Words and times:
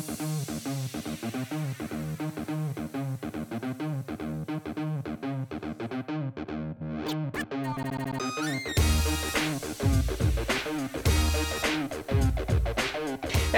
Hey, 0.00 0.06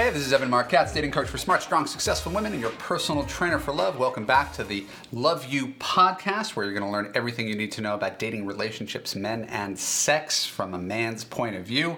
this 0.09 0.25
is 0.25 0.33
Evan 0.33 0.49
Marc 0.49 0.67
Katz, 0.67 0.91
dating 0.91 1.11
coach 1.11 1.29
for 1.29 1.37
smart, 1.37 1.63
strong, 1.63 1.87
successful 1.87 2.33
women 2.33 2.51
and 2.51 2.59
your 2.59 2.71
personal 2.71 3.23
trainer 3.23 3.57
for 3.57 3.73
love. 3.73 3.97
Welcome 3.97 4.25
back 4.25 4.51
to 4.53 4.65
the 4.65 4.85
Love 5.13 5.45
U 5.45 5.67
podcast, 5.79 6.57
where 6.57 6.65
you're 6.65 6.73
going 6.73 6.85
to 6.85 6.91
learn 6.91 7.09
everything 7.15 7.47
you 7.47 7.55
need 7.55 7.71
to 7.73 7.81
know 7.81 7.93
about 7.93 8.19
dating, 8.19 8.45
relationships, 8.45 9.15
men, 9.15 9.45
and 9.45 9.79
sex 9.79 10.45
from 10.45 10.73
a 10.73 10.77
man's 10.77 11.23
point 11.23 11.55
of 11.55 11.63
view. 11.63 11.95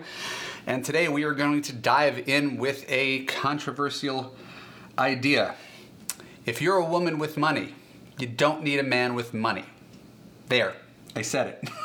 And 0.68 0.84
today 0.84 1.08
we 1.08 1.24
are 1.26 1.34
going 1.34 1.62
to 1.62 1.74
dive 1.74 2.28
in 2.28 2.58
with 2.58 2.86
a 2.88 3.26
controversial 3.26 4.36
idea. 4.98 5.54
If 6.48 6.60
you're 6.60 6.78
a 6.78 6.86
woman 6.86 7.20
with 7.20 7.38
money, 7.38 7.76
you 8.18 8.26
don't 8.26 8.64
need 8.64 8.80
a 8.80 8.84
man 8.84 9.14
with 9.14 9.32
money. 9.32 9.66
There, 10.50 10.74
I 11.16 11.22
said 11.22 11.48
it. 11.48 11.70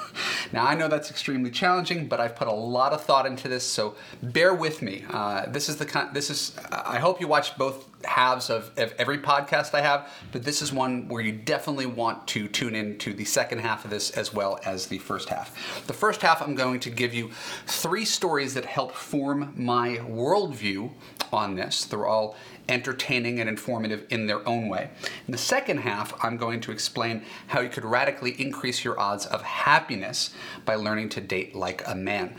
Now, 0.53 0.67
I 0.67 0.75
know 0.75 0.89
that's 0.89 1.11
extremely 1.11 1.51
challenging, 1.53 2.09
but 2.09 2.19
I've 2.19 2.35
put 2.35 2.49
a 2.49 2.53
lot 2.53 2.93
of 2.93 3.05
thought 3.05 3.25
into 3.25 3.49
this, 3.49 3.63
so 3.63 3.95
bear 4.21 4.53
with 4.53 4.83
me. 4.83 5.05
Uh, 5.09 5.47
this 5.47 5.69
is 5.69 5.77
the 5.77 5.87
kind, 5.87 6.13
this 6.13 6.29
is, 6.29 6.57
I 6.73 6.99
hope 6.99 7.21
you 7.21 7.29
watch 7.29 7.57
both 7.57 7.87
halves 8.05 8.51
of, 8.51 8.71
of 8.77 8.95
every 8.99 9.19
podcast 9.19 9.75
I 9.75 9.81
have, 9.81 10.11
but 10.33 10.43
this 10.43 10.63
is 10.63 10.73
one 10.73 11.09
where 11.09 11.23
you 11.23 11.33
definitely 11.33 11.87
want 11.87 12.27
to 12.29 12.49
tune 12.49 12.75
in 12.75 12.99
to 12.99 13.13
the 13.13 13.25
second 13.25 13.59
half 13.59 13.85
of 13.85 13.91
this 13.91 14.11
as 14.11 14.33
well 14.33 14.59
as 14.65 14.87
the 14.87 14.99
first 14.99 15.29
half. 15.29 15.85
The 15.87 15.93
first 15.93 16.23
half, 16.23 16.43
I'm 16.43 16.55
going 16.55 16.81
to 16.81 16.91
give 16.91 17.15
you 17.15 17.31
three 17.67 18.05
stories 18.05 18.55
that 18.55 18.65
help 18.65 18.93
form 18.93 19.53
my 19.57 19.97
worldview 19.99 20.91
on 21.33 21.55
this. 21.55 21.85
They're 21.85 22.07
all 22.07 22.37
entertaining 22.69 23.41
and 23.41 23.49
informative 23.49 24.07
in 24.11 24.27
their 24.27 24.47
own 24.49 24.69
way. 24.69 24.91
In 25.27 25.33
the 25.33 25.39
second 25.39 25.79
half, 25.79 26.15
I'm 26.25 26.37
going 26.37 26.61
to 26.63 26.73
explain 26.73 27.25
how 27.49 27.61
you 27.61 27.69
could 27.69 27.85
radically 27.85 28.41
increase 28.41 28.85
your 28.85 28.99
odds 28.99 29.27
of 29.27 29.43
happiness 29.43 30.31
by 30.65 30.77
learning 30.77 31.09
to 31.11 31.21
date 31.21 31.55
like 31.55 31.87
a 31.87 31.95
man. 31.95 32.35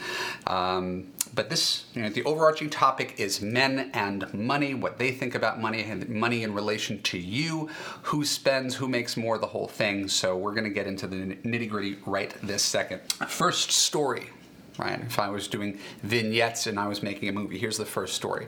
Um, 0.48 1.12
but 1.34 1.50
this, 1.50 1.86
you 1.94 2.02
know, 2.02 2.10
the 2.10 2.24
overarching 2.24 2.70
topic 2.70 3.16
is 3.18 3.42
men 3.42 3.92
and 3.94 4.34
money, 4.34 4.74
what 4.74 4.98
they 4.98 5.12
think 5.12 5.36
about 5.36 5.60
money, 5.60 5.84
and 5.84 6.08
money 6.10 6.44
in 6.44 6.54
relation 6.54 7.02
to 7.04 7.18
you, 7.18 7.70
who 8.04 8.26
spends, 8.26 8.76
who 8.76 8.88
makes 8.88 9.16
more, 9.16 9.38
the 9.38 9.48
whole 9.48 9.68
thing. 9.68 10.08
So 10.08 10.38
we're 10.38 10.54
going 10.54 10.66
to 10.66 10.70
get 10.70 10.88
into 10.88 11.08
the 11.08 11.16
nitty 11.16 11.70
gritty 11.70 11.98
right 12.06 12.34
this 12.44 12.64
second. 12.64 13.02
First 13.28 13.72
story 13.72 14.30
right? 14.78 15.02
If 15.02 15.20
I 15.20 15.30
was 15.30 15.48
doing 15.48 15.78
vignettes 16.02 16.66
and 16.66 16.80
I 16.80 16.88
was 16.88 17.04
making 17.04 17.30
a 17.30 17.32
movie, 17.32 17.58
here's 17.58 17.78
the 17.78 17.86
first 17.86 18.16
story. 18.16 18.48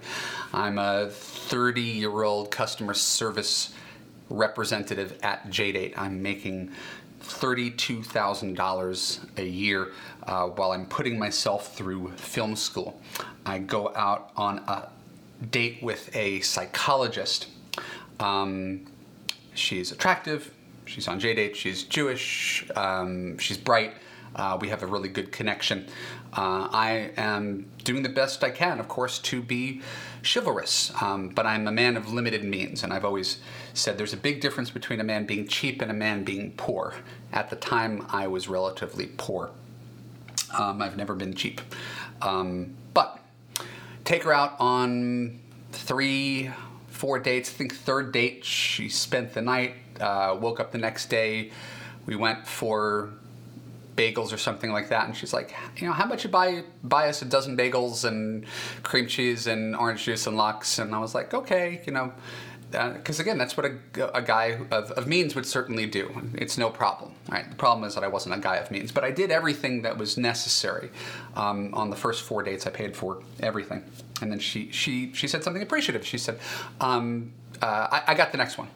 I'm 0.54 0.78
a 0.78 1.10
30 1.10 1.82
year 1.82 2.24
old 2.24 2.50
customer 2.50 2.94
service 2.94 3.74
representative 4.30 5.20
at 5.22 5.48
JDate. 5.50 5.94
I'm 5.98 6.22
making 6.22 6.72
$32,000 7.24 9.38
a 9.38 9.46
year 9.46 9.92
uh, 10.24 10.48
while 10.48 10.72
I'm 10.72 10.86
putting 10.86 11.18
myself 11.18 11.76
through 11.76 12.12
film 12.12 12.56
school. 12.56 13.00
I 13.46 13.60
go 13.60 13.94
out 13.96 14.32
on 14.36 14.60
a 14.60 14.90
date 15.52 15.82
with 15.82 16.16
a 16.16 16.42
psychologist. 16.42 17.48
Um, 18.20 18.86
she's 19.54 19.92
attractive, 19.92 20.54
she's 20.86 21.08
on 21.08 21.20
JDate, 21.20 21.56
she's 21.56 21.84
Jewish, 21.84 22.70
um, 22.76 23.38
she's 23.38 23.58
bright. 23.58 23.94
Uh, 24.36 24.58
we 24.60 24.70
have 24.70 24.82
a 24.82 24.88
really 24.88 25.10
good 25.10 25.32
connection. 25.32 25.86
Uh, 26.36 26.68
I 26.72 27.12
am 27.18 27.68
doing 27.84 28.04
the 28.04 28.10
best 28.10 28.44
I 28.44 28.50
can, 28.50 28.80
of 28.80 28.88
course, 28.88 29.20
to 29.20 29.42
be 29.42 29.82
chivalrous, 30.24 30.92
um, 31.02 31.30
but 31.30 31.46
I'm 31.46 31.68
a 31.68 31.72
man 31.72 31.98
of 31.98 32.12
limited 32.12 32.44
means, 32.44 32.84
and 32.84 32.94
I've 32.94 33.06
always 33.06 33.40
said 33.74 33.98
there's 33.98 34.14
a 34.14 34.18
big 34.18 34.42
difference 34.42 34.70
between 34.70 35.00
a 35.00 35.04
man 35.04 35.26
being 35.26 35.48
cheap 35.48 35.82
and 35.82 35.92
a 35.92 35.94
man 35.94 36.24
being 36.24 36.54
poor. 36.58 36.96
At 37.32 37.50
the 37.50 37.56
time, 37.56 38.06
I 38.10 38.28
was 38.28 38.48
relatively 38.48 39.08
poor. 39.18 39.52
Um, 40.58 40.82
I've 40.82 40.98
never 40.98 41.16
been 41.16 41.34
cheap. 41.34 41.62
Um, 42.22 42.76
but 42.94 43.20
take 44.06 44.24
her 44.24 44.34
out 44.34 44.56
on 44.60 45.40
three, 45.72 46.52
four 46.88 47.20
dates. 47.20 47.50
I 47.50 47.54
think 47.54 47.76
third 47.76 48.12
date, 48.12 48.46
she 48.46 48.88
spent 48.90 49.34
the 49.34 49.42
night, 49.42 49.76
uh, 50.00 50.38
woke 50.40 50.60
up 50.60 50.72
the 50.72 50.78
next 50.78 51.08
day. 51.10 51.52
We 52.06 52.16
went 52.16 52.48
for 52.48 53.14
bagels 53.96 54.34
or 54.34 54.38
something 54.38 54.72
like 54.72 54.90
that. 54.90 55.06
And 55.06 55.16
she's 55.16 55.34
like, 55.34 55.54
you 55.78 55.88
know, 55.88 55.94
how 55.94 56.06
about 56.06 56.24
you 56.24 56.30
buy 56.30 56.64
buy 56.84 57.10
us 57.10 57.22
a 57.22 57.26
dozen 57.26 57.58
bagels 57.58 58.06
and 58.06 58.46
cream 58.84 59.08
cheese 59.08 59.48
and 59.48 59.76
orange 59.76 60.04
juice 60.04 60.28
and 60.28 60.38
lox? 60.38 60.80
And 60.80 60.94
I 60.94 61.00
was 61.00 61.14
like, 61.16 61.34
okay, 61.34 61.82
you 61.86 61.94
know, 61.94 62.14
because 62.72 63.20
uh, 63.20 63.24
again, 63.24 63.38
that's 63.38 63.56
what 63.56 63.68
a, 63.68 64.18
a 64.18 64.22
guy 64.22 64.58
of, 64.72 64.92
of, 64.92 65.08
means 65.08 65.36
would 65.36 65.46
certainly 65.46 65.86
do. 65.86 66.10
It's 66.34 66.58
no 66.58 66.70
problem. 66.70 67.14
Right? 67.30 67.48
The 67.48 67.56
problem 67.56 67.88
is 67.88 67.94
that 67.96 68.04
I 68.04 68.08
wasn't 68.08 68.36
a 68.36 68.40
guy 68.40 68.56
of 68.56 68.72
means, 68.72 68.92
but 68.92 69.04
I 69.04 69.12
did 69.12 69.32
everything 69.32 69.84
that 69.84 69.98
was 69.98 70.18
necessary. 70.18 70.90
Um, 71.36 71.74
on 71.74 71.90
the 71.90 71.96
first 71.96 72.24
four 72.24 72.42
dates, 72.42 72.66
I 72.66 72.72
paid 72.72 72.96
for 72.96 73.22
everything, 73.42 73.84
and 74.22 74.32
then 74.32 74.40
she 74.40 74.72
she 74.72 75.14
she 75.14 75.28
said 75.28 75.44
something 75.44 75.62
appreciative. 75.62 76.06
She 76.06 76.18
said, 76.18 76.40
um, 76.82 77.32
uh, 77.62 77.88
I, 77.92 78.04
"I 78.08 78.14
got 78.16 78.32
the 78.32 78.38
next 78.38 78.58
one." 78.58 78.70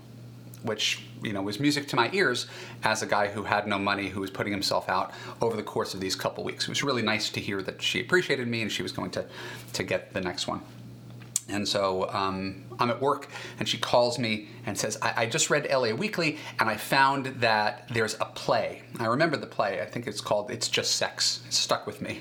Which 0.64 1.04
you 1.24 1.34
know 1.34 1.42
was 1.42 1.60
music 1.60 1.88
to 1.88 1.96
my 1.96 2.10
ears 2.14 2.48
as 2.84 3.02
a 3.02 3.06
guy 3.06 3.28
who 3.28 3.44
had 3.44 3.68
no 3.68 3.78
money 3.78 4.10
who 4.10 4.22
was 4.22 4.30
putting 4.30 4.52
himself 4.52 4.90
out 4.90 5.12
over 5.42 5.56
the 5.56 5.64
course 5.64 5.94
of 5.94 6.00
these 6.00 6.16
couple 6.16 6.44
weeks. 6.44 6.66
It 6.66 6.70
was 6.70 6.84
really 6.84 7.02
nice 7.02 7.30
to 7.32 7.40
hear 7.40 7.62
that 7.62 7.82
she 7.82 8.00
appreciated 8.00 8.48
me 8.48 8.62
and 8.62 8.72
she 8.72 8.84
was 8.84 8.92
going 8.92 9.12
to 9.12 9.26
to 9.74 9.84
get 9.84 10.14
the 10.14 10.22
next 10.22 10.48
one. 10.48 10.62
And 11.50 11.68
so 11.68 12.10
um, 12.10 12.66
I'm 12.78 12.90
at 12.90 13.02
work, 13.02 13.30
and 13.60 13.68
she 13.68 13.78
calls 13.78 14.20
me 14.20 14.50
and 14.66 14.78
says, 14.78 14.98
I, 15.02 15.14
I, 15.16 15.26
just 15.28 15.50
read 15.50 15.66
LA 15.72 15.94
Weekly, 15.94 16.40
and 16.60 16.70
I 16.70 16.76
found 16.76 17.28
that 17.40 17.88
there's 17.90 18.16
a 18.16 18.26
play. 18.26 18.82
I 19.00 19.06
remember 19.06 19.38
the 19.38 19.48
play. 19.48 19.82
I 19.82 19.86
think 19.86 20.08
it's 20.08 20.20
called 20.20 20.52
It's 20.52 20.68
Just 20.68 20.98
Sex. 20.98 21.42
It 21.48 21.54
stuck 21.54 21.88
with 21.88 22.02
me. 22.02 22.20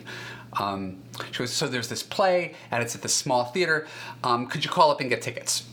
Um, 0.60 1.02
she 1.32 1.38
goes, 1.38 1.52
So 1.52 1.66
there's 1.66 1.88
this 1.88 2.04
play, 2.04 2.54
and 2.70 2.82
it's 2.82 2.94
at 2.94 3.02
the 3.02 3.08
small 3.08 3.44
theater. 3.46 3.88
Um, 4.22 4.46
could 4.46 4.64
you 4.64 4.70
call 4.70 4.92
up 4.92 5.00
and 5.00 5.10
get 5.10 5.22
tickets? 5.22 5.64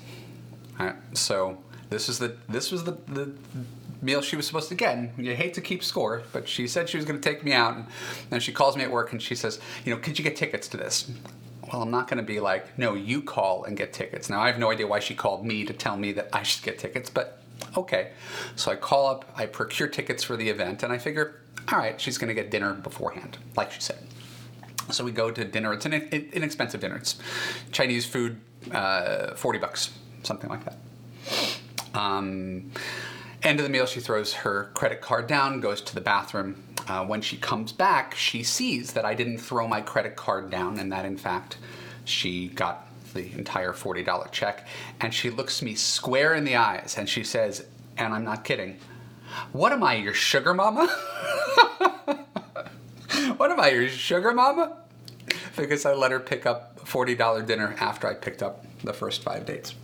All 0.80 0.88
right, 0.88 0.96
so 1.14 1.60
this 1.90 2.10
is 2.10 2.20
the 2.20 2.36
this 2.48 2.72
was 2.72 2.84
the, 2.84 2.98
the 3.08 3.32
meal 4.04 4.22
she 4.22 4.36
was 4.36 4.46
supposed 4.46 4.70
to 4.70 4.76
get. 4.76 4.98
And 4.98 5.12
you 5.18 5.36
hate 5.36 5.54
to 5.56 5.62
keep 5.62 5.84
score, 5.84 6.24
but 6.32 6.48
she 6.48 6.68
said 6.68 6.90
she 6.90 6.98
was 6.98 7.06
going 7.06 7.20
to 7.20 7.30
take 7.30 7.44
me 7.44 7.54
out. 7.54 7.76
And 7.76 7.88
then 8.30 8.40
she 8.40 8.52
calls 8.52 8.76
me 8.76 8.84
at 8.84 8.92
work 8.92 9.12
and 9.12 9.22
she 9.22 9.36
says, 9.36 9.60
you 9.86 9.94
know, 9.94 10.00
could 10.00 10.20
you 10.20 10.24
get 10.24 10.36
tickets 10.36 10.68
to 10.70 10.78
this? 10.78 11.10
Well, 11.72 11.82
I'm 11.82 11.92
not 11.92 12.08
going 12.08 12.18
to 12.18 12.24
be 12.24 12.40
like, 12.40 12.78
no, 12.78 12.94
you 12.94 13.22
call 13.22 13.64
and 13.64 13.78
get 13.78 13.94
tickets. 13.94 14.30
Now, 14.30 14.42
I 14.42 14.48
have 14.48 14.60
no 14.60 14.70
idea 14.70 14.86
why 14.86 15.00
she 15.00 15.16
called 15.16 15.46
me 15.46 15.64
to 15.66 15.74
tell 15.74 15.98
me 15.98 16.12
that 16.14 16.30
I 16.34 16.44
should 16.44 16.64
get 16.64 16.78
tickets, 16.78 17.10
but 17.10 17.42
okay. 17.78 18.12
So 18.56 18.72
I 18.72 18.76
call 18.76 19.08
up, 19.08 19.26
I 19.36 19.46
procure 19.46 19.88
tickets 19.88 20.24
for 20.24 20.36
the 20.36 20.50
event, 20.50 20.84
and 20.84 20.92
I 20.92 20.98
figure, 20.98 21.42
all 21.72 21.80
right, 21.80 22.00
she's 22.00 22.18
going 22.18 22.28
to 22.28 22.34
get 22.34 22.52
dinner 22.52 22.74
beforehand, 22.74 23.38
like 23.56 23.72
she 23.72 23.82
said. 23.82 23.98
So 24.92 25.04
we 25.06 25.12
go 25.12 25.32
to 25.32 25.46
dinner. 25.46 25.74
It's 25.74 25.86
an 25.86 25.94
inexpensive 25.94 26.82
dinner. 26.82 26.98
It's 26.98 27.18
Chinese 27.72 28.06
food, 28.06 28.42
uh, 28.72 29.34
40 29.36 29.60
bucks, 29.60 29.92
something 30.24 30.50
like 30.50 30.66
that. 30.66 30.78
Um, 31.94 32.72
end 33.42 33.60
of 33.60 33.64
the 33.64 33.70
meal, 33.70 33.86
she 33.86 34.00
throws 34.00 34.34
her 34.34 34.72
credit 34.74 35.02
card 35.02 35.28
down, 35.28 35.60
goes 35.60 35.82
to 35.82 35.96
the 35.96 36.02
bathroom. 36.02 36.64
Uh, 36.88 37.06
when 37.06 37.22
she 37.22 37.38
comes 37.38 37.72
back, 37.72 38.16
she 38.16 38.44
sees 38.44 38.94
that 38.94 39.06
I 39.06 39.14
didn't 39.14 39.38
throw 39.38 39.68
my 39.68 39.82
credit 39.82 40.16
card 40.16 40.50
down, 40.50 40.80
and 40.80 40.92
that 40.92 41.06
in 41.06 41.18
fact 41.18 41.58
she 42.06 42.50
got 42.50 42.88
the 43.14 43.32
entire 43.34 43.74
$40 43.74 44.32
check. 44.32 44.68
And 45.00 45.14
she 45.14 45.30
looks 45.30 45.62
me 45.62 45.76
square 45.76 46.34
in 46.34 46.44
the 46.44 46.56
eyes 46.56 46.96
and 46.98 47.08
she 47.08 47.24
says, 47.24 47.66
and 47.98 48.14
I'm 48.14 48.24
not 48.24 48.44
kidding, 48.44 48.78
What 49.52 49.72
am 49.72 49.84
I, 49.84 49.96
your 49.96 50.14
sugar 50.14 50.54
mama? 50.54 50.88
what 53.38 53.52
am 53.52 53.60
I, 53.60 53.70
your 53.70 53.90
sugar 53.90 54.34
mama? 54.34 54.78
Because 55.56 55.86
I 55.86 55.94
let 55.94 56.12
her 56.12 56.20
pick 56.20 56.46
up 56.46 56.80
$40 56.80 57.46
dinner 57.46 57.76
after 57.80 58.08
I 58.08 58.16
picked 58.16 58.42
up 58.44 58.66
the 58.84 58.94
first 58.94 59.22
five 59.24 59.46
dates. 59.46 59.76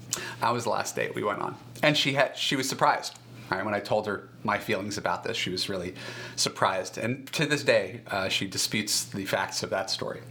That 0.42 0.54
was 0.54 0.64
the 0.64 0.70
last 0.70 0.96
date 0.96 1.16
we 1.16 1.24
went 1.24 1.40
on, 1.40 1.56
and 1.84 1.98
she 1.98 2.14
had 2.14 2.38
she 2.38 2.56
was 2.56 2.68
surprised. 2.68 3.18
Right, 3.52 3.66
when 3.66 3.74
I 3.74 3.80
told 3.80 4.06
her 4.06 4.30
my 4.44 4.60
feelings 4.60 5.00
about 5.00 5.24
this, 5.24 5.36
she 5.36 5.50
was 5.50 5.70
really 5.70 5.96
surprised, 6.36 7.00
and 7.00 7.26
to 7.34 7.48
this 7.48 7.64
day, 7.64 8.02
uh, 8.06 8.30
she 8.30 8.46
disputes 8.48 9.06
the 9.06 9.26
facts 9.26 9.64
of 9.64 9.72
that 9.72 9.90
story. 9.90 10.22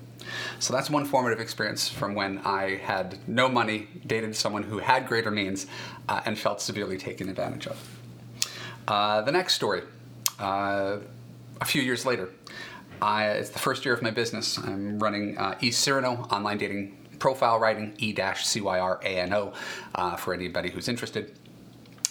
So 0.61 0.73
that's 0.73 0.88
one 0.88 1.05
formative 1.05 1.41
experience 1.41 1.88
from 1.88 2.15
when 2.15 2.38
I 2.44 2.77
had 2.77 3.19
no 3.27 3.49
money, 3.49 3.88
dated 4.06 4.37
someone 4.37 4.62
who 4.62 4.79
had 4.79 5.09
greater 5.09 5.31
means, 5.31 5.67
uh, 6.09 6.21
and 6.27 6.38
felt 6.38 6.61
severely 6.61 6.97
taken 6.97 7.29
advantage 7.29 7.67
of. 7.67 7.99
Uh, 8.87 9.23
the 9.23 9.33
next 9.33 9.55
story, 9.55 9.83
uh, 10.38 10.99
a 11.61 11.65
few 11.65 11.83
years 11.83 12.06
later, 12.06 12.29
I, 13.03 13.29
it's 13.31 13.50
the 13.50 13.59
first 13.59 13.85
year 13.85 13.94
of 13.94 14.03
my 14.03 14.11
business. 14.11 14.59
I'm 14.59 14.99
running 14.99 15.37
uh, 15.38 15.55
eCyrano 15.61 16.31
online 16.33 16.59
dating 16.59 16.97
profile 17.19 17.59
writing, 17.59 17.94
E-C-Y-R-A-N-O, 17.99 19.53
uh, 19.94 20.17
for 20.17 20.35
anybody 20.35 20.70
who's 20.70 20.88
interested. 20.88 21.37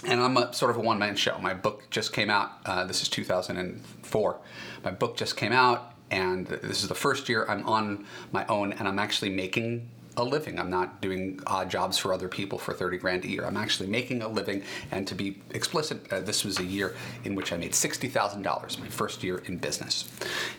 And 0.05 0.21
I'm 0.21 0.37
a, 0.37 0.53
sort 0.53 0.71
of 0.71 0.77
a 0.77 0.81
one-man 0.81 1.15
show. 1.15 1.37
My 1.39 1.53
book 1.53 1.89
just 1.89 2.13
came 2.13 2.29
out. 2.29 2.51
Uh, 2.65 2.85
this 2.85 3.01
is 3.01 3.09
2004. 3.09 4.39
My 4.83 4.91
book 4.91 5.17
just 5.17 5.35
came 5.35 5.51
out, 5.51 5.93
and 6.11 6.45
this 6.47 6.83
is 6.83 6.87
the 6.87 6.95
first 6.95 7.27
year 7.29 7.45
I'm 7.49 7.65
on 7.67 8.05
my 8.31 8.45
own, 8.47 8.73
and 8.73 8.87
I'm 8.87 8.99
actually 8.99 9.31
making 9.31 9.89
a 10.17 10.23
living. 10.23 10.59
I'm 10.59 10.69
not 10.69 10.99
doing 10.99 11.39
odd 11.47 11.69
jobs 11.69 11.97
for 11.97 12.11
other 12.11 12.27
people 12.27 12.57
for 12.57 12.73
30 12.73 12.97
grand 12.97 13.23
a 13.23 13.27
year. 13.27 13.45
I'm 13.45 13.55
actually 13.55 13.87
making 13.87 14.23
a 14.23 14.27
living. 14.27 14.63
And 14.91 15.07
to 15.07 15.15
be 15.15 15.41
explicit, 15.51 16.11
uh, 16.11 16.21
this 16.21 16.43
was 16.43 16.59
a 16.59 16.63
year 16.63 16.95
in 17.23 17.35
which 17.35 17.53
I 17.53 17.57
made 17.57 17.71
$60,000, 17.71 18.79
my 18.79 18.87
first 18.87 19.23
year 19.23 19.37
in 19.45 19.57
business. 19.57 20.09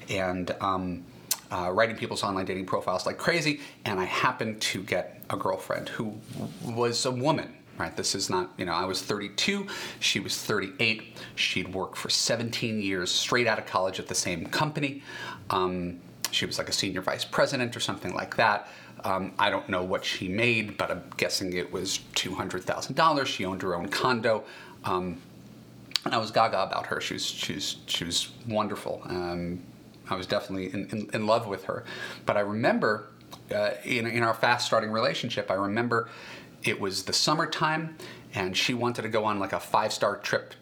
And 0.08 0.54
um, 0.60 1.04
uh, 1.50 1.70
writing 1.72 1.96
people's 1.96 2.22
online 2.22 2.44
dating 2.44 2.66
profiles 2.66 3.06
like 3.06 3.18
crazy. 3.18 3.60
And 3.84 3.98
I 3.98 4.04
happened 4.04 4.60
to 4.62 4.82
get 4.82 5.22
a 5.30 5.36
girlfriend 5.36 5.88
who 5.88 6.14
was 6.64 7.06
a 7.06 7.10
woman 7.10 7.54
right? 7.78 7.96
This 7.96 8.14
is 8.14 8.28
not, 8.28 8.50
you 8.58 8.64
know, 8.64 8.72
I 8.72 8.84
was 8.84 9.02
32, 9.02 9.66
she 10.00 10.20
was 10.20 10.36
38. 10.36 11.16
She'd 11.36 11.72
worked 11.72 11.96
for 11.96 12.10
17 12.10 12.80
years 12.80 13.10
straight 13.10 13.46
out 13.46 13.58
of 13.58 13.66
college 13.66 14.00
at 14.00 14.08
the 14.08 14.14
same 14.14 14.46
company. 14.46 15.02
Um, 15.50 16.00
she 16.30 16.44
was 16.44 16.58
like 16.58 16.68
a 16.68 16.72
senior 16.72 17.00
vice 17.00 17.24
president 17.24 17.76
or 17.76 17.80
something 17.80 18.14
like 18.14 18.36
that. 18.36 18.68
Um, 19.04 19.32
I 19.38 19.48
don't 19.48 19.68
know 19.68 19.84
what 19.84 20.04
she 20.04 20.28
made, 20.28 20.76
but 20.76 20.90
I'm 20.90 21.04
guessing 21.16 21.52
it 21.52 21.72
was 21.72 22.00
$200,000. 22.14 23.26
She 23.26 23.44
owned 23.44 23.62
her 23.62 23.76
own 23.76 23.88
condo. 23.88 24.44
Um, 24.84 25.20
and 26.04 26.14
I 26.14 26.18
was 26.18 26.30
gaga 26.30 26.62
about 26.62 26.86
her. 26.86 27.00
She 27.00 27.14
was, 27.14 27.24
she 27.24 27.54
was, 27.54 27.76
she 27.86 28.04
was 28.04 28.32
wonderful. 28.48 29.02
Um, 29.04 29.62
I 30.10 30.14
was 30.14 30.26
definitely 30.26 30.72
in, 30.72 30.88
in, 30.90 31.10
in, 31.12 31.26
love 31.26 31.46
with 31.46 31.64
her. 31.64 31.84
But 32.26 32.36
I 32.36 32.40
remember 32.40 33.08
uh, 33.54 33.70
in, 33.84 34.06
in 34.06 34.22
our 34.22 34.34
fast 34.34 34.66
starting 34.66 34.90
relationship, 34.90 35.50
I 35.50 35.54
remember 35.54 36.08
it 36.62 36.80
was 36.80 37.04
the 37.04 37.12
summertime 37.12 37.96
and 38.34 38.56
she 38.56 38.74
wanted 38.74 39.02
to 39.02 39.08
go 39.08 39.24
on 39.24 39.38
like 39.38 39.52
a 39.52 39.60
five 39.60 39.92
star 39.92 40.16
trip 40.16 40.54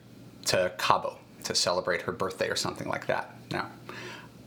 to 0.47 0.73
Cabo 0.79 1.19
to 1.45 1.55
celebrate 1.55 2.03
her 2.03 2.13
birthday 2.13 2.49
or 2.49 2.57
something 2.57 2.89
like 2.89 3.07
that. 3.07 3.35
Now, 3.51 3.71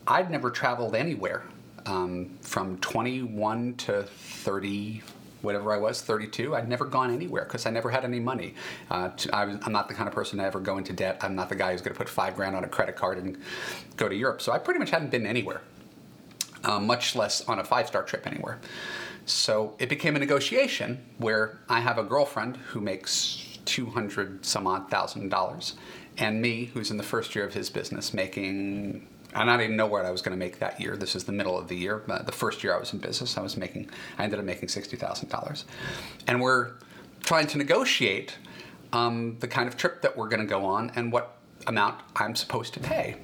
I'd 0.08 0.30
never 0.30 0.50
traveled 0.50 0.96
anywhere 0.96 1.44
um, 1.86 2.38
from 2.42 2.78
21 2.80 3.76
to 3.76 4.04
30, 4.04 5.02
whatever 5.42 5.74
I 5.74 5.78
was, 5.78 6.02
32. 6.02 6.56
I'd 6.56 6.68
never 6.68 6.86
gone 6.86 7.14
anywhere 7.14 7.44
because 7.44 7.66
I 7.66 7.70
never 7.70 7.90
had 7.90 8.04
any 8.04 8.20
money. 8.20 8.56
Uh, 8.90 9.10
to, 9.10 9.36
I 9.36 9.44
am 9.44 9.72
not 9.72 9.88
the 9.88 9.94
kind 9.94 10.08
of 10.08 10.14
person 10.14 10.40
to 10.40 10.46
ever 10.46 10.60
go 10.60 10.78
into 10.78 10.94
debt. 10.94 11.20
I'm 11.22 11.36
not 11.36 11.50
the 11.50 11.56
guy 11.56 11.72
who's 11.72 11.82
going 11.82 11.94
to 11.94 11.98
put 11.98 12.10
five 12.10 12.36
grand 12.36 12.56
on 12.56 12.64
a 12.64 12.68
credit 12.68 12.96
card 12.96 13.18
and 13.18 13.38
go 13.98 14.10
to 14.10 14.16
Europe. 14.16 14.42
So 14.42 14.52
I 14.52 14.60
pretty 14.60 14.80
much 14.80 14.90
hadn't 14.90 15.12
been 15.12 15.26
anywhere, 15.26 15.62
uh, 16.64 16.80
much 16.80 17.16
less 17.16 17.48
on 17.48 17.60
a 17.60 17.64
five 17.64 17.88
star 17.88 18.04
trip 18.04 18.28
anywhere. 18.28 18.60
So 19.26 19.76
it 19.78 19.90
became 19.90 20.16
a 20.16 20.20
negotiation 20.20 21.00
where 21.20 21.60
I 21.70 21.82
have 21.82 21.98
a 21.98 22.04
girlfriend 22.04 22.58
who 22.58 22.82
makes 22.82 23.60
200 23.66 24.44
some 24.44 24.66
odd 24.66 24.90
thousand 24.90 25.30
dollars, 25.30 25.76
and 26.18 26.42
me, 26.42 26.66
who's 26.74 26.92
in 26.92 26.98
the 26.98 27.04
first 27.04 27.36
year 27.36 27.46
of 27.46 27.54
his 27.54 27.70
business, 27.70 28.14
making 28.14 29.08
and 29.34 29.50
I 29.50 29.58
didn't 29.58 29.76
know 29.76 29.86
what 29.86 30.06
I 30.06 30.12
was 30.12 30.22
going 30.22 30.38
to 30.38 30.40
make 30.40 30.60
that 30.60 30.80
year. 30.80 30.98
This 30.98 31.16
is 31.16 31.24
the 31.24 31.32
middle 31.32 31.58
of 31.58 31.68
the 31.68 31.76
year. 31.76 32.02
But 32.06 32.26
the 32.26 32.32
first 32.32 32.64
year 32.64 32.76
I 32.76 32.80
was 32.80 32.94
in 32.94 33.00
business, 33.00 33.38
I 33.38 33.42
was 33.42 33.58
making, 33.58 33.90
I 34.18 34.24
ended 34.24 34.40
up 34.40 34.46
making 34.46 34.70
sixty 34.70 34.98
thousand 34.98 35.30
dollars, 35.30 35.66
and 36.28 36.42
we're 36.42 36.72
trying 37.24 37.48
to 37.48 37.58
negotiate 37.58 38.38
um, 38.94 39.38
the 39.40 39.48
kind 39.48 39.68
of 39.68 39.78
trip 39.78 40.02
that 40.02 40.18
we're 40.18 40.30
going 40.30 40.42
to 40.42 40.48
go 40.48 40.66
on 40.66 40.92
and 40.96 41.12
what 41.12 41.38
amount 41.68 42.02
I'm 42.16 42.36
supposed 42.36 42.74
to 42.76 42.80
pay. 42.80 43.18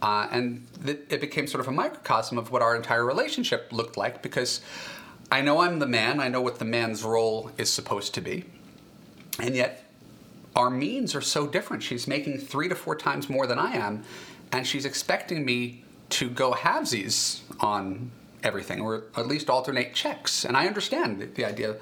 Uh, 0.00 0.28
and 0.30 0.66
th- 0.84 1.00
it 1.10 1.20
became 1.20 1.46
sort 1.48 1.60
of 1.60 1.66
a 1.66 1.72
microcosm 1.72 2.38
of 2.38 2.52
what 2.52 2.62
our 2.62 2.76
entire 2.76 3.04
relationship 3.04 3.72
looked 3.72 3.96
like 3.96 4.22
because 4.22 4.60
I 5.32 5.40
know 5.40 5.60
I'm 5.60 5.80
the 5.80 5.86
man, 5.88 6.20
I 6.20 6.28
know 6.28 6.40
what 6.40 6.60
the 6.60 6.64
man's 6.64 7.02
role 7.02 7.50
is 7.58 7.68
supposed 7.68 8.14
to 8.14 8.20
be, 8.20 8.44
and 9.40 9.56
yet 9.56 9.84
our 10.54 10.70
means 10.70 11.14
are 11.14 11.20
so 11.20 11.46
different. 11.46 11.82
She's 11.82 12.06
making 12.06 12.38
three 12.38 12.68
to 12.68 12.74
four 12.74 12.96
times 12.96 13.28
more 13.28 13.46
than 13.46 13.58
I 13.58 13.72
am, 13.72 14.04
and 14.52 14.66
she's 14.66 14.84
expecting 14.84 15.44
me 15.44 15.84
to 16.10 16.28
go 16.28 16.52
halvesies 16.52 17.40
on 17.60 18.10
everything, 18.42 18.80
or 18.80 19.04
at 19.16 19.26
least 19.26 19.50
alternate 19.50 19.94
checks. 19.94 20.44
And 20.44 20.56
I 20.56 20.66
understand 20.66 21.20
the, 21.20 21.26
the, 21.26 21.44
idea 21.44 21.76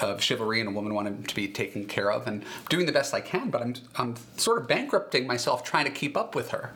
of 0.00 0.22
chivalry 0.22 0.60
and 0.60 0.68
a 0.68 0.72
woman 0.72 0.94
wanting 0.94 1.24
to 1.24 1.34
be 1.34 1.48
taken 1.48 1.86
care 1.86 2.12
of 2.12 2.26
and 2.26 2.44
doing 2.68 2.86
the 2.86 2.92
best 2.92 3.12
I 3.12 3.20
can, 3.20 3.50
but 3.50 3.60
I'm, 3.60 3.74
I'm 3.96 4.14
sort 4.36 4.60
of 4.60 4.68
bankrupting 4.68 5.26
myself 5.26 5.64
trying 5.64 5.84
to 5.84 5.90
keep 5.90 6.16
up 6.16 6.34
with 6.34 6.50
her, 6.50 6.72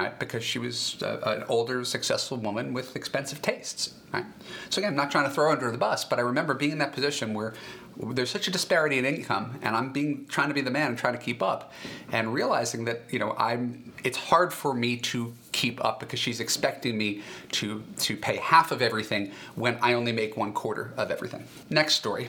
right? 0.00 0.18
Because 0.18 0.42
she 0.42 0.58
was 0.58 1.02
uh, 1.02 1.18
an 1.24 1.44
older, 1.48 1.84
successful 1.84 2.36
woman 2.38 2.72
with 2.72 2.96
expensive 2.96 3.42
tastes, 3.42 3.94
right? 4.12 4.24
So 4.70 4.80
again, 4.80 4.90
I'm 4.90 4.96
not 4.96 5.10
trying 5.10 5.24
to 5.24 5.30
throw 5.30 5.46
her 5.46 5.50
under 5.50 5.70
the 5.70 5.78
bus, 5.78 6.04
but 6.04 6.18
I 6.18 6.22
remember 6.22 6.54
being 6.54 6.72
in 6.72 6.78
that 6.78 6.92
position 6.92 7.34
where 7.34 7.52
there's 7.96 8.30
such 8.30 8.48
a 8.48 8.50
disparity 8.50 8.98
in 8.98 9.04
income 9.04 9.58
and 9.62 9.76
i'm 9.76 9.92
being 9.92 10.24
trying 10.26 10.48
to 10.48 10.54
be 10.54 10.60
the 10.60 10.70
man 10.70 10.88
and 10.88 10.98
trying 10.98 11.12
to 11.12 11.18
keep 11.18 11.42
up 11.42 11.72
and 12.12 12.32
realizing 12.32 12.84
that 12.84 13.02
you 13.10 13.18
know 13.18 13.34
i'm 13.36 13.92
it's 14.04 14.16
hard 14.16 14.52
for 14.54 14.72
me 14.72 14.96
to 14.96 15.34
keep 15.52 15.84
up 15.84 16.00
because 16.00 16.18
she's 16.18 16.40
expecting 16.40 16.96
me 16.96 17.20
to 17.50 17.82
to 17.98 18.16
pay 18.16 18.36
half 18.36 18.72
of 18.72 18.80
everything 18.80 19.30
when 19.54 19.76
i 19.82 19.92
only 19.92 20.12
make 20.12 20.36
one 20.36 20.52
quarter 20.52 20.94
of 20.96 21.10
everything 21.10 21.44
next 21.68 21.96
story 21.96 22.28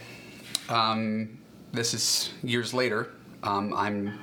um, 0.67 1.37
this 1.71 1.93
is 1.93 2.31
years 2.43 2.73
later 2.73 3.09
um, 3.43 3.73
i'm 3.73 4.19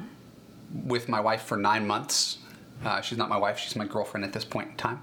with 0.85 1.09
my 1.09 1.21
wife 1.21 1.43
for 1.43 1.57
nine 1.57 1.87
months 1.87 2.39
uh, 2.85 3.01
she's 3.01 3.19
not 3.19 3.29
my 3.29 3.37
wife 3.37 3.59
she's 3.59 3.77
my 3.77 3.87
girlfriend 3.87 4.25
at 4.25 4.33
this 4.33 4.45
point 4.45 4.71
in 4.71 4.77
time 4.77 5.03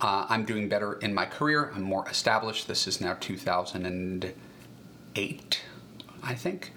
uh, 0.00 0.26
i'm 0.28 0.44
doing 0.44 0.68
better 0.68 0.94
in 0.94 1.14
my 1.14 1.24
career 1.24 1.72
i'm 1.74 1.82
more 1.82 2.08
established 2.08 2.68
this 2.68 2.86
is 2.86 3.00
now 3.00 3.16
2008 3.20 5.62
I 6.26 6.34
think. 6.34 6.72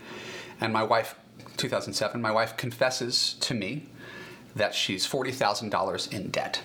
And 0.61 0.71
my 0.71 0.83
wife, 0.83 1.15
2007, 1.57 2.21
my 2.21 2.31
wife 2.31 2.55
confesses 2.55 3.33
to 3.41 3.53
me 3.53 3.87
that 4.55 4.73
she's 4.73 5.07
$40,000 5.07 6.13
in 6.13 6.29
debt. 6.29 6.61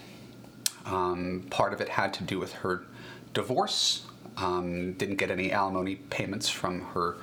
Um, 0.84 1.46
part 1.50 1.72
of 1.72 1.80
it 1.80 1.88
had 1.88 2.12
to 2.14 2.24
do 2.24 2.38
with 2.38 2.52
her 2.54 2.84
divorce, 3.32 4.06
um, 4.36 4.92
didn't 4.94 5.16
get 5.16 5.30
any 5.30 5.50
alimony 5.50 5.96
payments 5.96 6.48
from 6.48 6.82
her 6.92 7.16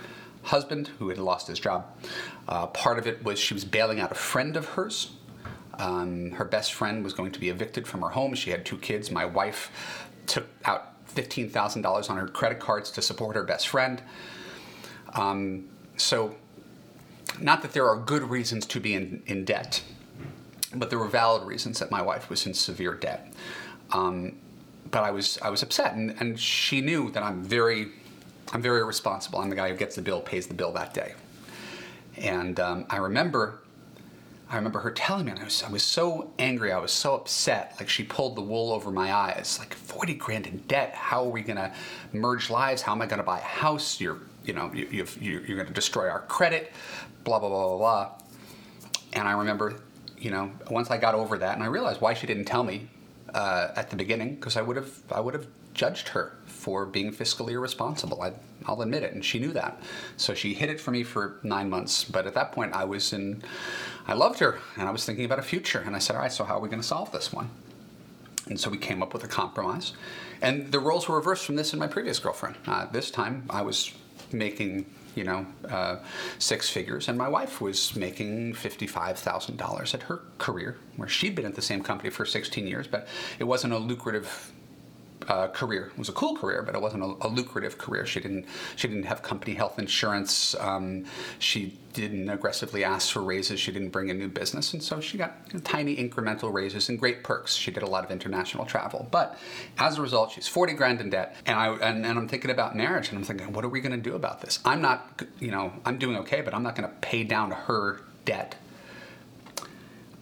husband 0.43 0.89
who 0.97 1.09
had 1.09 1.19
lost 1.19 1.47
his 1.47 1.59
job. 1.59 1.85
Uh, 2.47 2.65
part 2.67 2.97
of 2.97 3.05
it 3.05 3.23
was 3.23 3.39
she 3.39 3.53
was 3.53 3.63
bailing 3.63 3.99
out 3.99 4.11
a 4.11 4.15
friend 4.15 4.57
of 4.57 4.69
hers. 4.69 5.11
Um, 5.75 6.31
her 6.31 6.45
best 6.45 6.73
friend 6.73 7.03
was 7.03 7.13
going 7.13 7.31
to 7.31 7.39
be 7.39 7.49
evicted 7.49 7.87
from 7.87 8.01
her 8.01 8.09
home. 8.09 8.33
She 8.35 8.51
had 8.51 8.65
two 8.65 8.77
kids. 8.77 9.11
My 9.11 9.25
wife 9.25 9.71
took 10.27 10.47
out 10.65 10.91
$15,000 11.13 12.09
on 12.09 12.17
her 12.17 12.27
credit 12.27 12.59
cards 12.59 12.91
to 12.91 13.01
support 13.01 13.35
her 13.35 13.43
best 13.43 13.67
friend. 13.67 14.01
Um, 15.13 15.69
so, 15.97 16.35
not 17.39 17.61
that 17.61 17.73
there 17.73 17.87
are 17.87 17.97
good 17.97 18.23
reasons 18.23 18.65
to 18.67 18.79
be 18.79 18.93
in, 18.93 19.23
in 19.25 19.45
debt, 19.45 19.83
but 20.73 20.89
there 20.89 20.99
were 20.99 21.07
valid 21.07 21.43
reasons 21.43 21.79
that 21.79 21.91
my 21.91 22.01
wife 22.01 22.29
was 22.29 22.45
in 22.45 22.53
severe 22.53 22.93
debt. 22.93 23.33
Um, 23.91 24.37
but 24.89 25.03
I 25.03 25.11
was 25.11 25.37
I 25.41 25.49
was 25.49 25.63
upset, 25.63 25.93
and, 25.93 26.15
and 26.19 26.39
she 26.39 26.81
knew 26.81 27.11
that 27.11 27.23
I'm 27.23 27.43
very 27.43 27.89
I'm 28.53 28.61
very 28.61 28.83
responsible. 28.83 29.39
I'm 29.39 29.49
the 29.49 29.55
guy 29.55 29.69
who 29.69 29.77
gets 29.77 29.95
the 29.95 30.01
bill, 30.01 30.21
pays 30.21 30.47
the 30.47 30.53
bill 30.53 30.73
that 30.73 30.93
day. 30.93 31.13
And 32.17 32.59
um, 32.59 32.85
I 32.89 32.97
remember 32.97 33.60
I 34.51 34.57
remember 34.57 34.79
her 34.79 34.91
telling 34.91 35.25
me, 35.25 35.31
and 35.31 35.39
I 35.39 35.45
was, 35.45 35.63
I 35.63 35.71
was 35.71 35.81
so 35.81 36.31
angry, 36.37 36.71
I 36.71 36.77
was 36.77 36.91
so 36.91 37.15
upset. 37.15 37.75
Like 37.79 37.89
she 37.89 38.03
pulled 38.03 38.35
the 38.35 38.41
wool 38.41 38.71
over 38.71 38.91
my 38.91 39.13
eyes. 39.13 39.57
Like 39.57 39.73
40 39.73 40.13
grand 40.15 40.45
in 40.45 40.57
debt. 40.67 40.93
How 40.93 41.23
are 41.23 41.29
we 41.29 41.41
gonna 41.41 41.73
merge 42.11 42.49
lives? 42.49 42.81
How 42.81 42.91
am 42.91 43.01
I 43.01 43.05
gonna 43.05 43.23
buy 43.23 43.39
a 43.39 43.43
house? 43.43 43.99
You're 43.99 44.19
you 44.43 44.53
know, 44.53 44.71
you, 44.73 45.05
you 45.19 45.37
are 45.37 45.55
going 45.55 45.67
to 45.67 45.73
destroy 45.73 46.09
our 46.09 46.21
credit, 46.21 46.71
blah, 47.23 47.39
blah, 47.39 47.49
blah, 47.49 47.67
blah, 47.67 47.77
blah. 47.77 48.11
And 49.13 49.27
I 49.27 49.33
remember, 49.33 49.75
you 50.17 50.31
know, 50.31 50.51
once 50.69 50.89
I 50.89 50.97
got 50.97 51.15
over 51.15 51.37
that 51.37 51.55
and 51.55 51.63
I 51.63 51.67
realized 51.67 52.01
why 52.01 52.13
she 52.13 52.27
didn't 52.27 52.45
tell 52.45 52.63
me 52.63 52.87
uh, 53.33 53.69
at 53.75 53.89
the 53.89 53.95
beginning, 53.95 54.35
because 54.35 54.57
I 54.57 54.61
would 54.61 54.77
have, 54.77 54.91
I 55.11 55.19
would 55.19 55.33
have 55.33 55.47
judged 55.73 56.09
her 56.09 56.37
for 56.45 56.85
being 56.85 57.13
fiscally 57.13 57.51
irresponsible. 57.51 58.21
I, 58.21 58.33
I'll 58.65 58.81
admit 58.81 59.03
it, 59.03 59.13
and 59.13 59.23
she 59.23 59.39
knew 59.39 59.51
that. 59.53 59.81
So 60.17 60.33
she 60.33 60.53
hid 60.53 60.69
it 60.69 60.79
from 60.79 60.93
me 60.93 61.03
for 61.03 61.39
nine 61.43 61.69
months. 61.69 62.03
But 62.03 62.27
at 62.27 62.33
that 62.33 62.51
point, 62.51 62.73
I 62.73 62.85
was 62.85 63.13
in, 63.13 63.43
I 64.07 64.13
loved 64.13 64.39
her, 64.39 64.59
and 64.77 64.87
I 64.87 64.91
was 64.91 65.05
thinking 65.05 65.25
about 65.25 65.39
a 65.39 65.43
future. 65.43 65.83
And 65.85 65.95
I 65.95 65.99
said, 65.99 66.15
all 66.15 66.21
right, 66.21 66.31
so 66.31 66.43
how 66.43 66.57
are 66.57 66.61
we 66.61 66.69
going 66.69 66.81
to 66.81 66.87
solve 66.87 67.11
this 67.11 67.33
one? 67.33 67.49
And 68.47 68.59
so 68.59 68.69
we 68.69 68.77
came 68.77 69.01
up 69.01 69.13
with 69.13 69.23
a 69.23 69.27
compromise. 69.27 69.93
And 70.41 70.71
the 70.71 70.79
roles 70.79 71.07
were 71.07 71.15
reversed 71.15 71.45
from 71.45 71.55
this 71.55 71.73
and 71.73 71.79
my 71.79 71.87
previous 71.87 72.19
girlfriend. 72.19 72.55
Uh, 72.65 72.87
this 72.87 73.11
time, 73.11 73.45
I 73.49 73.61
was 73.61 73.93
making 74.31 74.85
you 75.15 75.23
know 75.23 75.45
uh, 75.69 75.97
six 76.39 76.69
figures, 76.69 77.09
and 77.09 77.17
my 77.17 77.27
wife 77.27 77.61
was 77.61 77.95
making 77.95 78.53
fifty-five 78.53 79.19
thousand 79.19 79.57
dollars 79.57 79.93
at 79.93 80.03
her 80.03 80.21
career, 80.37 80.77
where 80.95 81.09
she'd 81.09 81.35
been 81.35 81.45
at 81.45 81.55
the 81.55 81.61
same 81.61 81.83
company 81.83 82.09
for 82.09 82.25
sixteen 82.25 82.65
years, 82.65 82.87
but 82.87 83.07
it 83.39 83.43
wasn't 83.43 83.73
a 83.73 83.77
lucrative 83.77 84.51
uh, 85.27 85.47
career. 85.47 85.91
It 85.93 85.97
was 85.97 86.09
a 86.09 86.13
cool 86.13 86.35
career, 86.35 86.63
but 86.63 86.75
it 86.75 86.81
wasn't 86.81 87.03
a, 87.03 87.27
a, 87.27 87.29
lucrative 87.29 87.77
career. 87.77 88.05
She 88.05 88.19
didn't 88.19 88.45
she 88.75 88.87
didn't 88.87 89.03
have 89.03 89.21
company 89.21 89.53
health 89.53 89.79
insurance. 89.79 90.55
Um, 90.59 91.05
she 91.39 91.77
didn't 91.93 92.29
aggressively 92.29 92.83
ask 92.83 93.11
for 93.11 93.21
raises. 93.21 93.59
She 93.59 93.71
didn't 93.71 93.89
bring 93.89 94.09
in 94.09 94.17
new 94.17 94.27
business, 94.27 94.73
and 94.73 94.81
so 94.81 94.99
she 94.99 95.17
got 95.17 95.35
you 95.47 95.55
know, 95.55 95.59
tiny 95.59 95.95
incremental 95.95 96.51
raises 96.51 96.89
and 96.89 96.99
great 96.99 97.23
perks. 97.23 97.55
She 97.55 97.71
did 97.71 97.83
a 97.83 97.87
lot 97.87 98.03
of 98.03 98.11
international 98.11 98.65
travel, 98.65 99.07
but 99.11 99.37
as 99.77 99.97
a 99.97 100.01
result, 100.01 100.31
she's 100.31 100.47
forty 100.47 100.73
grand 100.73 101.01
in 101.01 101.09
debt. 101.09 101.35
And 101.45 101.57
I 101.57 101.67
and, 101.67 102.05
and 102.05 102.17
I'm 102.17 102.27
thinking 102.27 102.51
about 102.51 102.75
marriage, 102.75 103.09
and 103.09 103.17
I'm 103.17 103.23
thinking, 103.23 103.53
what 103.53 103.63
are 103.65 103.69
we 103.69 103.81
going 103.81 103.95
to 103.95 104.09
do 104.09 104.15
about 104.15 104.41
this? 104.41 104.59
I'm 104.65 104.81
not, 104.81 105.23
you 105.39 105.51
know, 105.51 105.73
I'm 105.85 105.97
doing 105.97 106.17
okay, 106.17 106.41
but 106.41 106.53
I'm 106.53 106.63
not 106.63 106.75
going 106.75 106.89
to 106.89 106.95
pay 106.95 107.23
down 107.23 107.51
her 107.51 108.01
debt. 108.25 108.55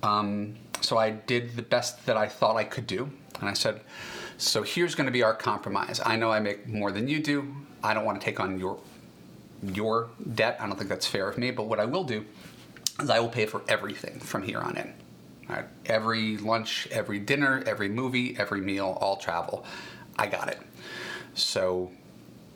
Um, 0.01 0.55
so 0.81 0.97
I 0.97 1.09
did 1.11 1.55
the 1.55 1.61
best 1.61 2.05
that 2.05 2.17
I 2.17 2.27
thought 2.27 2.55
I 2.55 2.63
could 2.63 2.87
do. 2.87 3.09
And 3.39 3.49
I 3.49 3.53
said, 3.53 3.81
so 4.39 4.63
here's 4.63 4.95
going 4.95 5.05
to 5.05 5.11
be 5.11 5.21
our 5.21 5.33
compromise. 5.35 5.99
I 6.03 6.15
know 6.15 6.31
I 6.31 6.39
make 6.39 6.65
more 6.65 6.91
than 6.93 7.09
you 7.09 7.21
do. 7.21 7.53
I 7.83 7.93
don't 7.93 8.05
want 8.05 8.19
to 8.19 8.25
take 8.25 8.39
on 8.39 8.57
your 8.57 8.79
your 9.61 10.09
debt. 10.35 10.57
I 10.61 10.67
don't 10.67 10.77
think 10.77 10.89
that's 10.89 11.05
fair 11.05 11.27
of 11.27 11.37
me. 11.37 11.51
But 11.51 11.67
what 11.67 11.79
I 11.79 11.85
will 11.85 12.05
do 12.05 12.25
is 13.01 13.09
I 13.09 13.19
will 13.19 13.29
pay 13.29 13.45
for 13.45 13.61
everything 13.67 14.17
from 14.21 14.43
here 14.43 14.59
on 14.59 14.77
in. 14.77 14.93
Every 15.85 16.37
lunch, 16.37 16.87
every 16.89 17.19
dinner, 17.19 17.63
every 17.65 17.89
movie, 17.89 18.37
every 18.37 18.61
meal, 18.61 18.97
all 19.01 19.17
travel. 19.17 19.65
I 20.17 20.27
got 20.27 20.47
it. 20.47 20.59
So 21.33 21.91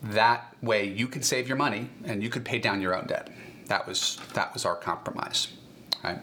that 0.04 0.54
way 0.62 0.88
you 0.88 1.06
can 1.06 1.22
save 1.22 1.48
your 1.48 1.58
money 1.58 1.90
and 2.04 2.22
you 2.22 2.30
could 2.30 2.46
pay 2.46 2.58
down 2.58 2.80
your 2.80 2.96
own 2.96 3.06
debt. 3.06 3.30
That 3.66 3.86
was 3.86 4.18
that 4.32 4.54
was 4.54 4.64
our 4.64 4.76
compromise. 4.76 5.48
Uh, 6.02 6.16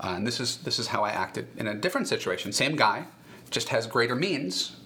and 0.00 0.26
this 0.26 0.40
is 0.40 0.56
this 0.58 0.80
is 0.80 0.88
how 0.88 1.04
I 1.04 1.10
acted 1.10 1.46
in 1.56 1.68
a 1.68 1.74
different 1.74 2.08
situation. 2.08 2.52
Same 2.52 2.74
guy, 2.74 3.04
just 3.50 3.68
has 3.68 3.86
greater 3.86 4.16
means, 4.16 4.76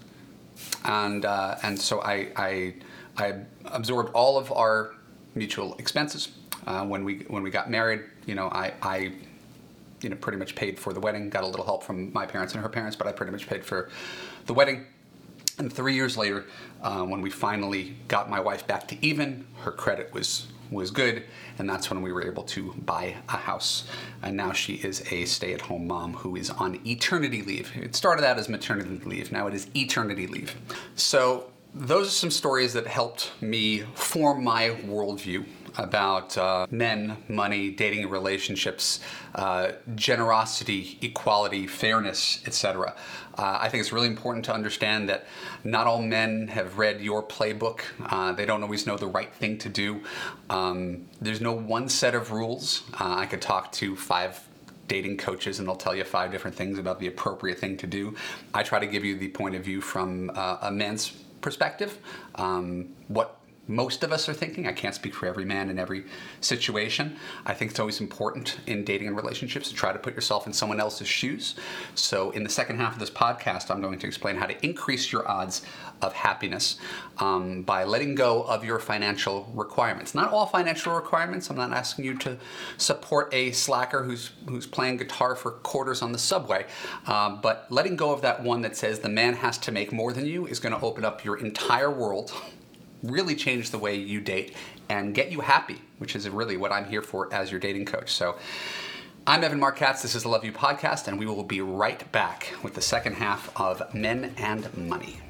and 0.84 1.24
uh, 1.24 1.56
and 1.62 1.78
so 1.78 2.00
I, 2.00 2.28
I 2.36 2.74
I 3.16 3.34
absorbed 3.66 4.12
all 4.14 4.38
of 4.38 4.52
our 4.52 4.94
mutual 5.34 5.74
expenses 5.78 6.30
uh, 6.66 6.84
when 6.84 7.04
we 7.04 7.20
when 7.28 7.42
we 7.42 7.50
got 7.50 7.70
married. 7.70 8.02
You 8.26 8.34
know, 8.34 8.48
I 8.48 8.72
I 8.82 9.12
you 10.00 10.08
know 10.08 10.16
pretty 10.16 10.38
much 10.38 10.54
paid 10.54 10.78
for 10.78 10.92
the 10.92 11.00
wedding. 11.00 11.30
Got 11.30 11.44
a 11.44 11.46
little 11.46 11.66
help 11.66 11.82
from 11.82 12.12
my 12.12 12.26
parents 12.26 12.54
and 12.54 12.62
her 12.62 12.68
parents, 12.68 12.96
but 12.96 13.06
I 13.06 13.12
pretty 13.12 13.32
much 13.32 13.46
paid 13.46 13.64
for 13.64 13.90
the 14.46 14.54
wedding. 14.54 14.86
And 15.58 15.72
three 15.72 15.94
years 15.94 16.16
later, 16.16 16.44
uh, 16.82 17.02
when 17.02 17.20
we 17.20 17.30
finally 17.30 17.96
got 18.06 18.30
my 18.30 18.38
wife 18.38 18.66
back 18.66 18.86
to 18.88 18.96
even, 19.04 19.44
her 19.62 19.72
credit 19.72 20.14
was 20.14 20.46
was 20.70 20.90
good, 20.90 21.24
and 21.58 21.68
that's 21.68 21.90
when 21.90 22.02
we 22.02 22.12
were 22.12 22.26
able 22.26 22.42
to 22.44 22.72
buy 22.84 23.16
a 23.28 23.36
house. 23.36 23.84
And 24.22 24.36
now 24.36 24.52
she 24.52 24.74
is 24.74 25.04
a 25.12 25.24
stay-at-home 25.24 25.86
mom 25.86 26.14
who 26.14 26.36
is 26.36 26.50
on 26.50 26.80
eternity 26.86 27.42
leave. 27.42 27.72
It 27.76 27.94
started 27.94 28.24
out 28.24 28.38
as 28.38 28.48
maternity 28.48 29.00
leave, 29.04 29.32
now 29.32 29.46
it 29.46 29.54
is 29.54 29.68
eternity 29.74 30.26
leave. 30.26 30.56
So 30.96 31.50
those 31.74 32.08
are 32.08 32.12
some 32.12 32.30
stories 32.30 32.72
that 32.72 32.86
helped 32.86 33.32
me 33.40 33.80
form 33.94 34.42
my 34.42 34.70
worldview 34.86 35.44
about 35.78 36.36
uh, 36.36 36.66
men, 36.70 37.16
money, 37.28 37.70
dating 37.70 38.10
relationships, 38.10 39.00
uh, 39.34 39.72
generosity, 39.94 40.98
equality, 41.00 41.66
fairness, 41.66 42.42
etc. 42.46 42.94
Uh, 43.36 43.58
I 43.60 43.68
think 43.68 43.80
it's 43.80 43.92
really 43.92 44.08
important 44.08 44.44
to 44.46 44.52
understand 44.52 45.08
that 45.08 45.26
not 45.62 45.86
all 45.86 46.02
men 46.02 46.48
have 46.48 46.76
read 46.76 47.00
your 47.00 47.22
playbook. 47.22 47.80
Uh, 48.04 48.32
they 48.32 48.44
don't 48.44 48.62
always 48.62 48.86
know 48.86 48.96
the 48.96 49.06
right 49.06 49.32
thing 49.32 49.56
to 49.58 49.68
do. 49.68 50.02
Um, 50.50 51.06
there's 51.20 51.40
no 51.40 51.52
one 51.52 51.88
set 51.88 52.14
of 52.14 52.32
rules. 52.32 52.82
Uh, 53.00 53.14
I 53.16 53.26
could 53.26 53.40
talk 53.40 53.70
to 53.72 53.94
five 53.94 54.44
dating 54.88 55.18
coaches 55.18 55.58
and 55.58 55.68
they'll 55.68 55.76
tell 55.76 55.94
you 55.94 56.02
five 56.02 56.32
different 56.32 56.56
things 56.56 56.78
about 56.78 56.98
the 56.98 57.06
appropriate 57.06 57.58
thing 57.58 57.76
to 57.76 57.86
do. 57.86 58.16
I 58.54 58.62
try 58.62 58.78
to 58.80 58.86
give 58.86 59.04
you 59.04 59.16
the 59.16 59.28
point 59.28 59.54
of 59.54 59.62
view 59.62 59.80
from 59.80 60.30
uh, 60.34 60.58
a 60.62 60.70
man's 60.72 61.10
perspective, 61.40 61.98
um, 62.34 62.88
what 63.06 63.37
most 63.68 64.02
of 64.02 64.12
us 64.12 64.28
are 64.28 64.34
thinking. 64.34 64.66
I 64.66 64.72
can't 64.72 64.94
speak 64.94 65.14
for 65.14 65.26
every 65.26 65.44
man 65.44 65.68
in 65.68 65.78
every 65.78 66.04
situation. 66.40 67.16
I 67.44 67.52
think 67.52 67.70
it's 67.70 67.80
always 67.80 68.00
important 68.00 68.58
in 68.66 68.82
dating 68.82 69.08
and 69.08 69.16
relationships 69.16 69.68
to 69.68 69.74
try 69.74 69.92
to 69.92 69.98
put 69.98 70.14
yourself 70.14 70.46
in 70.46 70.52
someone 70.54 70.80
else's 70.80 71.06
shoes. 71.06 71.54
So, 71.94 72.30
in 72.30 72.42
the 72.42 72.48
second 72.48 72.78
half 72.78 72.94
of 72.94 72.98
this 72.98 73.10
podcast, 73.10 73.70
I'm 73.70 73.82
going 73.82 73.98
to 73.98 74.06
explain 74.06 74.36
how 74.36 74.46
to 74.46 74.66
increase 74.66 75.12
your 75.12 75.28
odds 75.28 75.62
of 76.00 76.14
happiness 76.14 76.78
um, 77.18 77.62
by 77.62 77.84
letting 77.84 78.14
go 78.14 78.42
of 78.44 78.64
your 78.64 78.78
financial 78.78 79.50
requirements. 79.54 80.14
Not 80.14 80.32
all 80.32 80.46
financial 80.46 80.94
requirements. 80.94 81.50
I'm 81.50 81.56
not 81.56 81.72
asking 81.72 82.06
you 82.06 82.16
to 82.18 82.38
support 82.78 83.32
a 83.34 83.52
slacker 83.52 84.02
who's 84.02 84.30
who's 84.48 84.66
playing 84.66 84.96
guitar 84.96 85.36
for 85.36 85.50
quarters 85.50 86.00
on 86.00 86.12
the 86.12 86.18
subway, 86.18 86.66
uh, 87.06 87.36
but 87.36 87.66
letting 87.70 87.96
go 87.96 88.12
of 88.12 88.22
that 88.22 88.42
one 88.42 88.62
that 88.62 88.76
says 88.76 89.00
the 89.00 89.08
man 89.08 89.34
has 89.34 89.58
to 89.58 89.72
make 89.72 89.92
more 89.92 90.12
than 90.12 90.24
you 90.24 90.46
is 90.46 90.58
going 90.58 90.74
to 90.74 90.80
open 90.80 91.04
up 91.04 91.24
your 91.24 91.38
entire 91.38 91.90
world 91.90 92.32
really 93.02 93.34
change 93.34 93.70
the 93.70 93.78
way 93.78 93.96
you 93.96 94.20
date 94.20 94.54
and 94.88 95.14
get 95.14 95.30
you 95.30 95.40
happy, 95.40 95.80
which 95.98 96.16
is 96.16 96.28
really 96.28 96.56
what 96.56 96.72
I'm 96.72 96.86
here 96.86 97.02
for 97.02 97.32
as 97.32 97.50
your 97.50 97.60
dating 97.60 97.86
coach. 97.86 98.12
So 98.12 98.36
I'm 99.26 99.44
Evan 99.44 99.60
Marc 99.60 99.76
Katz. 99.76 100.02
This 100.02 100.14
is 100.14 100.22
the 100.22 100.28
Love 100.28 100.44
U 100.44 100.52
Podcast, 100.52 101.06
and 101.06 101.18
we 101.18 101.26
will 101.26 101.44
be 101.44 101.60
right 101.60 102.10
back 102.12 102.54
with 102.62 102.74
the 102.74 102.82
second 102.82 103.14
half 103.14 103.50
of 103.60 103.94
Men 103.94 104.34
and 104.38 104.74
Money. 104.76 105.20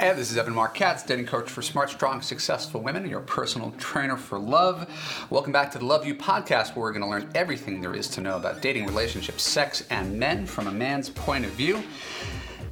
And 0.00 0.16
this 0.16 0.30
is 0.30 0.38
Evan 0.38 0.56
Katz, 0.72 1.02
dating 1.02 1.26
coach 1.26 1.50
for 1.50 1.60
smart, 1.60 1.90
strong, 1.90 2.22
successful 2.22 2.80
women, 2.80 3.06
your 3.06 3.20
personal 3.20 3.70
trainer 3.72 4.16
for 4.16 4.38
love. 4.38 4.88
Welcome 5.28 5.52
back 5.52 5.70
to 5.72 5.78
the 5.78 5.84
Love 5.84 6.06
U 6.06 6.14
podcast, 6.14 6.74
where 6.74 6.84
we're 6.84 6.92
going 6.92 7.02
to 7.02 7.08
learn 7.08 7.30
everything 7.34 7.82
there 7.82 7.92
is 7.92 8.08
to 8.08 8.22
know 8.22 8.36
about 8.36 8.62
dating, 8.62 8.86
relationships, 8.86 9.42
sex, 9.42 9.86
and 9.90 10.18
men 10.18 10.46
from 10.46 10.68
a 10.68 10.70
man's 10.70 11.10
point 11.10 11.44
of 11.44 11.50
view. 11.50 11.82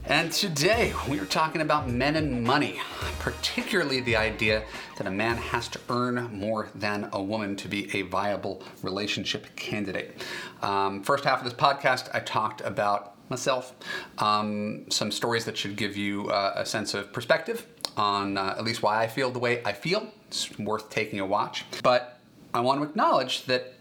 And 0.07 0.33
today 0.33 0.95
we 1.07 1.21
are 1.21 1.27
talking 1.27 1.61
about 1.61 1.87
men 1.87 2.17
and 2.17 2.43
money, 2.43 2.81
particularly 3.19 4.01
the 4.01 4.17
idea 4.17 4.63
that 4.97 5.07
a 5.07 5.11
man 5.11 5.37
has 5.37 5.69
to 5.69 5.81
earn 5.91 6.31
more 6.33 6.71
than 6.75 7.11
a 7.13 7.23
woman 7.23 7.57
to 7.57 7.69
be 7.69 7.95
a 7.95 8.03
viable 8.03 8.63
relationship 8.83 9.55
candidate. 9.55 10.25
Um, 10.63 11.03
first 11.03 11.25
half 11.25 11.41
of 11.41 11.45
this 11.45 11.53
podcast, 11.53 12.09
I 12.15 12.21
talked 12.21 12.63
about 12.63 13.18
myself. 13.31 13.75
Um, 14.19 14.91
some 14.91 15.11
stories 15.11 15.45
that 15.45 15.57
should 15.57 15.77
give 15.77 15.97
you 15.97 16.29
uh, 16.29 16.53
a 16.57 16.67
sense 16.67 16.95
of 16.95 17.13
perspective 17.13 17.67
on 17.97 18.39
uh, 18.39 18.55
at 18.59 18.65
least 18.65 18.83
why 18.83 19.03
I 19.03 19.09
feel 19.09 19.31
the 19.31 19.39
way 19.39 19.63
I 19.65 19.73
feel. 19.73 20.09
It's 20.29 20.57
worth 20.59 20.91
taking 20.91 21.21
a 21.21 21.27
watch. 21.27 21.65
But 21.83 22.19
I 22.55 22.61
want 22.61 22.81
to 22.81 22.89
acknowledge 22.89 23.45
that 23.47 23.75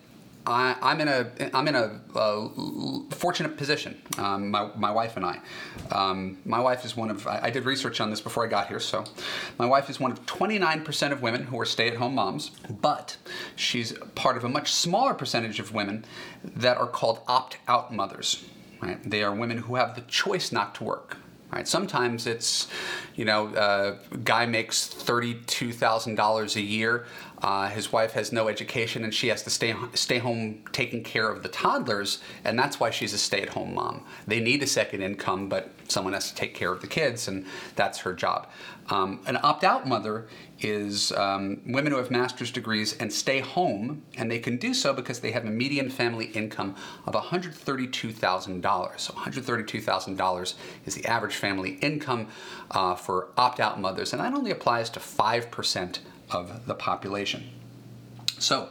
I, 0.47 0.93
am 0.93 1.01
in 1.01 1.07
a 1.09 1.29
I'm 1.53 1.67
in 1.67 1.75
a, 1.75 1.99
a 2.15 3.15
fortunate 3.15 3.57
position. 3.57 4.01
Um, 4.17 4.49
my, 4.49 4.69
my 4.77 4.91
wife 4.91 5.17
and 5.17 5.25
I. 5.25 5.39
Um, 5.91 6.37
my 6.45 6.59
wife 6.59 6.85
is 6.85 6.95
one 6.95 7.11
of 7.11 7.27
I, 7.27 7.41
I, 7.43 7.49
did 7.49 7.65
research 7.65 7.99
on 7.99 8.09
this 8.09 8.21
before 8.21 8.45
I 8.45 8.47
got 8.47 8.67
here. 8.67 8.79
So, 8.79 9.03
my 9.59 9.65
wife 9.65 9.89
is 9.89 9.99
one 9.99 10.11
of 10.11 10.25
29% 10.25 11.11
of 11.11 11.21
women 11.21 11.43
who 11.43 11.59
are 11.59 11.65
stay-at-home 11.65 12.15
moms, 12.15 12.51
but 12.81 13.17
she's 13.57 13.93
part 14.15 14.37
of 14.37 14.45
a 14.45 14.49
much 14.49 14.71
smaller 14.71 15.13
percentage 15.13 15.59
of 15.59 15.73
women 15.73 16.05
that 16.43 16.77
are 16.77 16.87
called 16.87 17.19
opt-out 17.27 17.93
mothers. 17.93 18.45
Right? 18.81 18.97
They 19.09 19.23
are 19.23 19.33
women 19.33 19.57
who 19.57 19.75
have 19.75 19.95
the 19.95 20.01
choice 20.01 20.51
not 20.51 20.75
to 20.75 20.83
work. 20.83 21.17
Right? 21.51 21.67
Sometimes 21.67 22.27
it's, 22.27 22.67
you 23.15 23.23
know, 23.23 23.47
uh, 23.55 23.97
guy 24.25 24.45
makes 24.45 24.85
thirty-two 24.85 25.71
thousand 25.71 26.15
dollars 26.15 26.57
a 26.57 26.61
year. 26.61 27.05
Uh, 27.41 27.69
his 27.69 27.91
wife 27.91 28.13
has 28.13 28.31
no 28.31 28.47
education, 28.47 29.03
and 29.03 29.13
she 29.13 29.27
has 29.27 29.43
to 29.43 29.49
stay 29.49 29.75
stay 29.93 30.17
home 30.17 30.63
taking 30.71 31.03
care 31.03 31.29
of 31.29 31.43
the 31.43 31.49
toddlers, 31.49 32.19
and 32.43 32.57
that's 32.57 32.79
why 32.79 32.89
she's 32.89 33.13
a 33.13 33.17
stay-at-home 33.17 33.75
mom. 33.75 34.03
They 34.25 34.39
need 34.39 34.63
a 34.63 34.67
second 34.67 35.03
income, 35.03 35.47
but 35.47 35.69
someone 35.87 36.13
has 36.13 36.29
to 36.29 36.35
take 36.35 36.55
care 36.55 36.71
of 36.71 36.81
the 36.81 36.87
kids, 36.87 37.27
and 37.27 37.45
that's 37.75 37.99
her 37.99 38.13
job. 38.13 38.49
Um, 38.89 39.19
an 39.27 39.37
opt-out 39.43 39.87
mother 39.87 40.27
is 40.59 41.11
um, 41.11 41.61
women 41.67 41.91
who 41.91 41.97
have 41.97 42.09
master's 42.09 42.51
degrees 42.51 42.97
and 42.97 43.11
stay 43.13 43.39
home, 43.39 44.01
and 44.15 44.31
they 44.31 44.39
can 44.39 44.57
do 44.57 44.73
so 44.73 44.93
because 44.93 45.19
they 45.19 45.31
have 45.31 45.45
a 45.45 45.49
median 45.49 45.89
family 45.89 46.25
income 46.27 46.75
of 47.05 47.13
$132,000. 47.13 48.99
So 48.99 49.13
$132,000 49.13 50.53
is 50.85 50.95
the 50.95 51.05
average 51.05 51.35
family 51.35 51.77
income 51.81 52.29
uh, 52.71 52.95
for 52.95 53.27
opt-out 53.37 53.79
mothers, 53.79 54.13
and 54.13 54.21
that 54.21 54.33
only 54.33 54.51
applies 54.51 54.89
to 54.91 54.99
5% 54.99 55.99
of 56.29 56.65
the 56.65 56.75
population. 56.75 57.49
So 58.39 58.69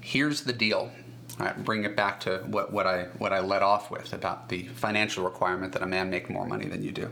here's 0.00 0.42
the 0.42 0.52
deal. 0.52 0.90
Right, 1.38 1.64
bring 1.64 1.84
it 1.84 1.94
back 1.94 2.18
to 2.20 2.38
what, 2.46 2.72
what 2.72 2.88
I 2.88 3.04
what 3.18 3.32
I 3.32 3.38
led 3.38 3.62
off 3.62 3.92
with 3.92 4.12
about 4.12 4.48
the 4.48 4.64
financial 4.64 5.24
requirement 5.24 5.72
that 5.74 5.82
a 5.82 5.86
man 5.86 6.10
make 6.10 6.28
more 6.28 6.44
money 6.44 6.66
than 6.66 6.82
you 6.82 6.90
do. 6.90 7.10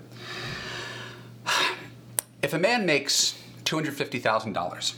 If 2.42 2.52
a 2.52 2.58
man 2.58 2.86
makes 2.86 3.40
$250,000. 3.66 4.94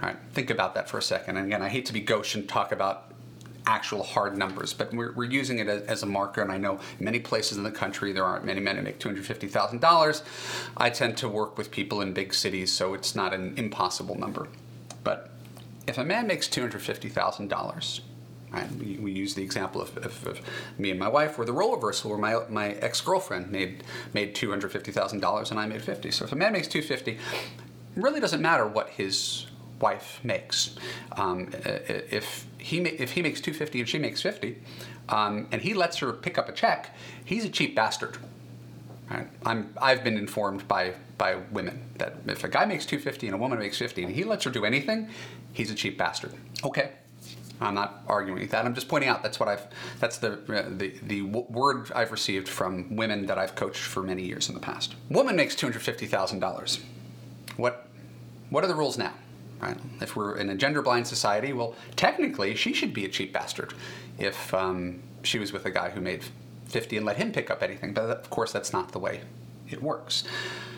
Right, 0.00 0.16
think 0.32 0.50
about 0.50 0.74
that 0.74 0.88
for 0.88 0.98
a 0.98 1.02
second. 1.02 1.36
And 1.36 1.46
again, 1.46 1.62
I 1.62 1.68
hate 1.68 1.86
to 1.86 1.92
be 1.92 2.00
gauche 2.00 2.34
and 2.34 2.48
talk 2.48 2.70
about 2.70 3.07
actual 3.68 4.02
hard 4.02 4.36
numbers, 4.36 4.72
but 4.72 4.92
we're, 4.94 5.12
we're 5.12 5.30
using 5.30 5.58
it 5.58 5.68
as, 5.68 5.82
as, 5.82 6.02
a 6.02 6.06
marker. 6.06 6.40
And 6.40 6.50
I 6.50 6.56
know 6.56 6.80
many 6.98 7.20
places 7.20 7.58
in 7.58 7.62
the 7.62 7.70
country 7.70 8.12
there 8.12 8.24
aren't 8.24 8.44
many 8.44 8.60
men 8.60 8.76
who 8.76 8.82
make 8.82 8.98
$250,000. 8.98 10.22
I 10.76 10.90
tend 10.90 11.18
to 11.18 11.28
work 11.28 11.58
with 11.58 11.70
people 11.70 12.00
in 12.00 12.14
big 12.14 12.32
cities, 12.32 12.72
so 12.72 12.94
it's 12.94 13.14
not 13.14 13.34
an 13.34 13.54
impossible 13.56 14.18
number. 14.18 14.48
But 15.04 15.30
if 15.86 15.98
a 15.98 16.04
man 16.04 16.26
makes 16.26 16.48
$250,000, 16.48 18.00
Right? 18.50 18.70
We, 18.76 18.96
we, 18.96 19.12
use 19.12 19.34
the 19.34 19.42
example 19.42 19.82
of, 19.82 19.94
of, 19.98 20.26
of, 20.26 20.40
me 20.78 20.90
and 20.90 20.98
my 20.98 21.08
wife, 21.08 21.38
or 21.38 21.44
the 21.44 21.52
role 21.52 21.74
reversal, 21.74 22.08
where 22.08 22.18
my, 22.18 22.40
my 22.48 22.70
ex 22.76 22.98
girlfriend 23.02 23.50
made 23.52 23.84
made 24.14 24.34
two 24.34 24.48
hundred 24.48 24.72
fifty 24.72 24.90
thousand 24.90 25.20
dollars 25.20 25.50
and 25.50 25.60
I 25.60 25.66
made 25.66 25.82
fifty. 25.82 26.10
So 26.10 26.24
if 26.24 26.32
a 26.32 26.34
man 26.34 26.54
makes 26.54 26.66
two 26.66 26.80
fifty, 26.80 27.18
really 27.94 28.20
doesn't 28.20 28.40
matter 28.40 28.66
what 28.66 28.88
his 28.88 29.48
wife 29.80 30.20
makes. 30.22 30.76
Um, 31.12 31.50
if 31.64 32.46
he 32.58 32.80
if 32.80 33.12
he 33.12 33.22
makes 33.22 33.40
two 33.40 33.52
fifty 33.52 33.80
and 33.80 33.88
she 33.88 33.98
makes 33.98 34.22
fifty, 34.22 34.58
um, 35.08 35.48
and 35.52 35.62
he 35.62 35.74
lets 35.74 35.98
her 35.98 36.12
pick 36.12 36.38
up 36.38 36.48
a 36.48 36.52
check, 36.52 36.94
he's 37.24 37.44
a 37.44 37.48
cheap 37.48 37.74
bastard. 37.74 38.18
Right? 39.10 39.28
I'm 39.44 39.72
I've 39.80 40.04
been 40.04 40.18
informed 40.18 40.68
by 40.68 40.94
by 41.16 41.36
women 41.50 41.82
that 41.98 42.14
if 42.26 42.44
a 42.44 42.48
guy 42.48 42.64
makes 42.64 42.86
250 42.86 43.26
and 43.26 43.34
a 43.34 43.38
woman 43.38 43.58
makes 43.58 43.76
50 43.76 44.04
and 44.04 44.14
he 44.14 44.22
lets 44.22 44.44
her 44.44 44.50
do 44.50 44.64
anything, 44.64 45.08
he's 45.52 45.70
a 45.70 45.74
cheap 45.74 45.98
bastard. 45.98 46.32
Okay. 46.64 46.92
I'm 47.60 47.74
not 47.74 48.04
arguing 48.06 48.40
with 48.40 48.52
that. 48.52 48.64
I'm 48.64 48.74
just 48.74 48.88
pointing 48.88 49.10
out 49.10 49.22
that's 49.22 49.40
what 49.40 49.48
I've 49.48 49.66
that's 49.98 50.18
the 50.18 50.38
the 50.76 50.94
the 51.02 51.22
word 51.22 51.90
I've 51.94 52.12
received 52.12 52.48
from 52.48 52.94
women 52.94 53.26
that 53.26 53.36
I've 53.36 53.54
coached 53.56 53.82
for 53.82 54.02
many 54.02 54.22
years 54.22 54.48
in 54.48 54.54
the 54.54 54.60
past. 54.60 54.94
Woman 55.10 55.34
makes 55.34 55.56
two 55.56 55.66
hundred 55.66 55.82
fifty 55.82 56.06
thousand 56.06 56.38
dollars. 56.38 56.78
What 57.56 57.88
what 58.50 58.62
are 58.62 58.68
the 58.68 58.76
rules 58.76 58.96
now? 58.96 59.12
Right? 59.60 59.76
If 60.00 60.14
we're 60.14 60.36
in 60.36 60.50
a 60.50 60.54
gender 60.54 60.82
blind 60.82 61.06
society, 61.06 61.52
well, 61.52 61.74
technically 61.96 62.54
she 62.54 62.72
should 62.72 62.94
be 62.94 63.04
a 63.04 63.08
cheap 63.08 63.32
bastard 63.32 63.74
if 64.18 64.54
um, 64.54 65.02
she 65.22 65.38
was 65.38 65.52
with 65.52 65.66
a 65.66 65.70
guy 65.70 65.90
who 65.90 66.00
made 66.00 66.22
50 66.66 66.96
and 66.96 67.06
let 67.06 67.16
him 67.16 67.32
pick 67.32 67.50
up 67.50 67.62
anything. 67.62 67.92
But 67.92 68.04
of 68.04 68.30
course, 68.30 68.52
that's 68.52 68.72
not 68.72 68.92
the 68.92 68.98
way 68.98 69.22
it 69.68 69.82
works. 69.82 70.24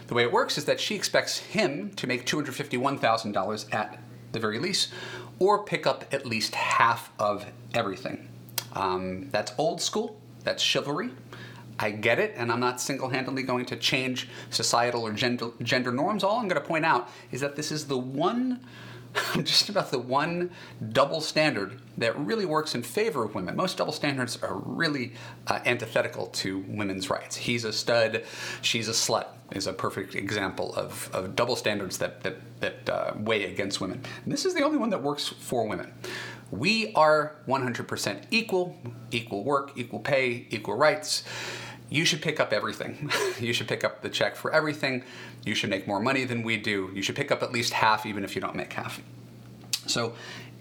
The 0.07 0.15
way 0.15 0.23
it 0.23 0.33
works 0.33 0.59
is 0.59 0.65
that 0.65 0.81
she 0.81 0.95
expects 0.95 1.39
him 1.39 1.91
to 1.97 2.07
make 2.07 2.27
$251,000 2.27 3.75
at 3.75 4.03
the 4.33 4.41
very 4.41 4.59
least, 4.59 4.93
or 5.39 5.63
pick 5.65 5.87
up 5.87 6.05
at 6.13 6.27
least 6.27 6.55
half 6.55 7.11
of 7.19 7.47
everything. 7.75 8.29
Um, 8.73 9.29
that's 9.31 9.53
old 9.59 9.81
school, 9.81 10.21
that's 10.45 10.63
chivalry. 10.63 11.11
I 11.81 11.91
get 11.91 12.19
it, 12.19 12.35
and 12.37 12.53
I'm 12.53 12.61
not 12.61 12.81
single 12.81 13.09
handedly 13.09 13.43
going 13.43 13.65
to 13.67 13.77
change 13.77 14.29
societal 14.51 15.07
or 15.07 15.13
gender, 15.13 15.51
gender 15.63 15.91
norms. 15.91 16.23
All 16.23 16.39
I'm 16.39 16.47
going 16.47 16.61
to 16.61 16.67
point 16.67 16.85
out 16.85 17.09
is 17.33 17.41
that 17.41 17.57
this 17.57 17.73
is 17.73 17.87
the 17.87 17.99
one 17.99 18.61
just 19.43 19.69
about 19.69 19.91
the 19.91 19.99
one 19.99 20.51
double 20.93 21.21
standard 21.21 21.81
that 21.99 22.17
really 22.19 22.47
works 22.47 22.75
in 22.75 22.83
favor 22.83 23.25
of 23.25 23.35
women. 23.35 23.57
Most 23.57 23.77
double 23.77 23.93
standards 23.93 24.41
are 24.43 24.57
really 24.57 25.15
uh, 25.49 25.59
antithetical 25.67 26.27
to 26.27 26.59
women's 26.69 27.11
rights. 27.11 27.37
He's 27.37 27.65
a 27.65 27.73
stud, 27.73 28.25
she's 28.63 28.89
a 28.89 28.93
slut 28.93 29.27
is 29.53 29.67
a 29.67 29.73
perfect 29.73 30.15
example 30.15 30.73
of, 30.77 31.11
of 31.13 31.35
double 31.35 31.57
standards 31.57 31.99
that, 31.99 32.23
that, 32.23 32.37
that 32.61 32.89
uh, 32.89 33.13
weigh 33.17 33.51
against 33.51 33.81
women. 33.81 34.01
And 34.23 34.33
this 34.33 34.45
is 34.45 34.55
the 34.55 34.63
only 34.63 34.79
one 34.79 34.91
that 34.91 35.03
works 35.03 35.27
for 35.27 35.67
women. 35.67 35.93
We 36.53 36.93
are 36.95 37.37
100% 37.49 38.25
equal, 38.31 38.77
equal 39.11 39.43
work, 39.43 39.73
equal 39.77 40.01
pay, 40.01 40.47
equal 40.51 40.75
rights 40.75 41.25
you 41.90 42.04
should 42.04 42.23
pick 42.23 42.40
up 42.40 42.52
everything. 42.52 43.11
you 43.40 43.52
should 43.52 43.68
pick 43.68 43.85
up 43.85 44.00
the 44.00 44.09
check 44.09 44.37
for 44.37 44.52
everything. 44.52 45.04
You 45.44 45.54
should 45.54 45.70
make 45.70 45.87
more 45.87 46.00
money 46.00 46.25
than 46.25 46.42
we 46.42 46.56
do. 46.56 46.90
You 46.94 47.02
should 47.02 47.16
pick 47.16 47.30
up 47.30 47.42
at 47.42 47.52
least 47.52 47.73
half, 47.73 48.06
even 48.06 48.25
if 48.25 48.35
you 48.35 48.40
don't 48.40 48.56
make 48.56 48.73
half. 48.73 49.00
So 49.87 50.14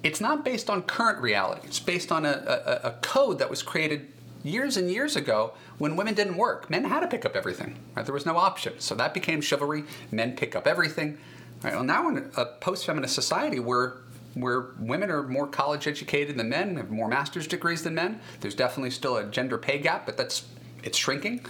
it's 0.04 0.20
not 0.20 0.44
based 0.44 0.70
on 0.70 0.82
current 0.84 1.20
reality. 1.20 1.62
It's 1.66 1.80
based 1.80 2.12
on 2.12 2.26
a, 2.26 2.82
a, 2.84 2.88
a 2.90 2.92
code 3.02 3.40
that 3.40 3.50
was 3.50 3.62
created 3.62 4.08
years 4.44 4.78
and 4.78 4.90
years 4.90 5.16
ago 5.16 5.54
when 5.78 5.96
women 5.96 6.16
didn't 6.16 6.38
work. 6.38 6.70
Men 6.70 6.86
had 6.86 7.02
to 7.02 7.08
pick 7.08 7.26
up 7.26 7.36
everything. 7.36 7.78
Right? 7.96 8.06
There 8.06 8.14
was 8.14 8.26
no 8.26 8.38
option. 8.38 8.74
So 8.80 8.96
that 8.96 9.14
became 9.14 9.40
chivalry. 9.42 9.84
Men 10.12 10.36
pick 10.36 10.56
up 10.56 10.66
everything. 10.66 11.20
Right? 11.64 11.74
Well, 11.74 11.84
now 11.84 12.10
in 12.10 12.32
a 12.36 12.46
post-feminist 12.46 13.14
society 13.14 13.60
where 13.60 13.98
where 14.36 14.68
women 14.80 15.10
are 15.10 15.24
more 15.24 15.48
college 15.48 15.88
educated 15.88 16.38
than 16.38 16.50
men, 16.50 16.78
have 16.78 16.92
more 16.92 17.08
master's 17.08 17.48
degrees 17.48 17.82
than 17.82 17.96
men. 17.96 18.22
There's 18.40 18.54
definitely 18.54 18.92
still 18.92 19.18
a 19.18 19.26
gender 19.26 19.58
pay 19.58 19.80
gap, 19.80 20.06
but 20.06 20.18
that's 20.18 20.44
it's 20.84 20.98
shrinking. 20.98 21.46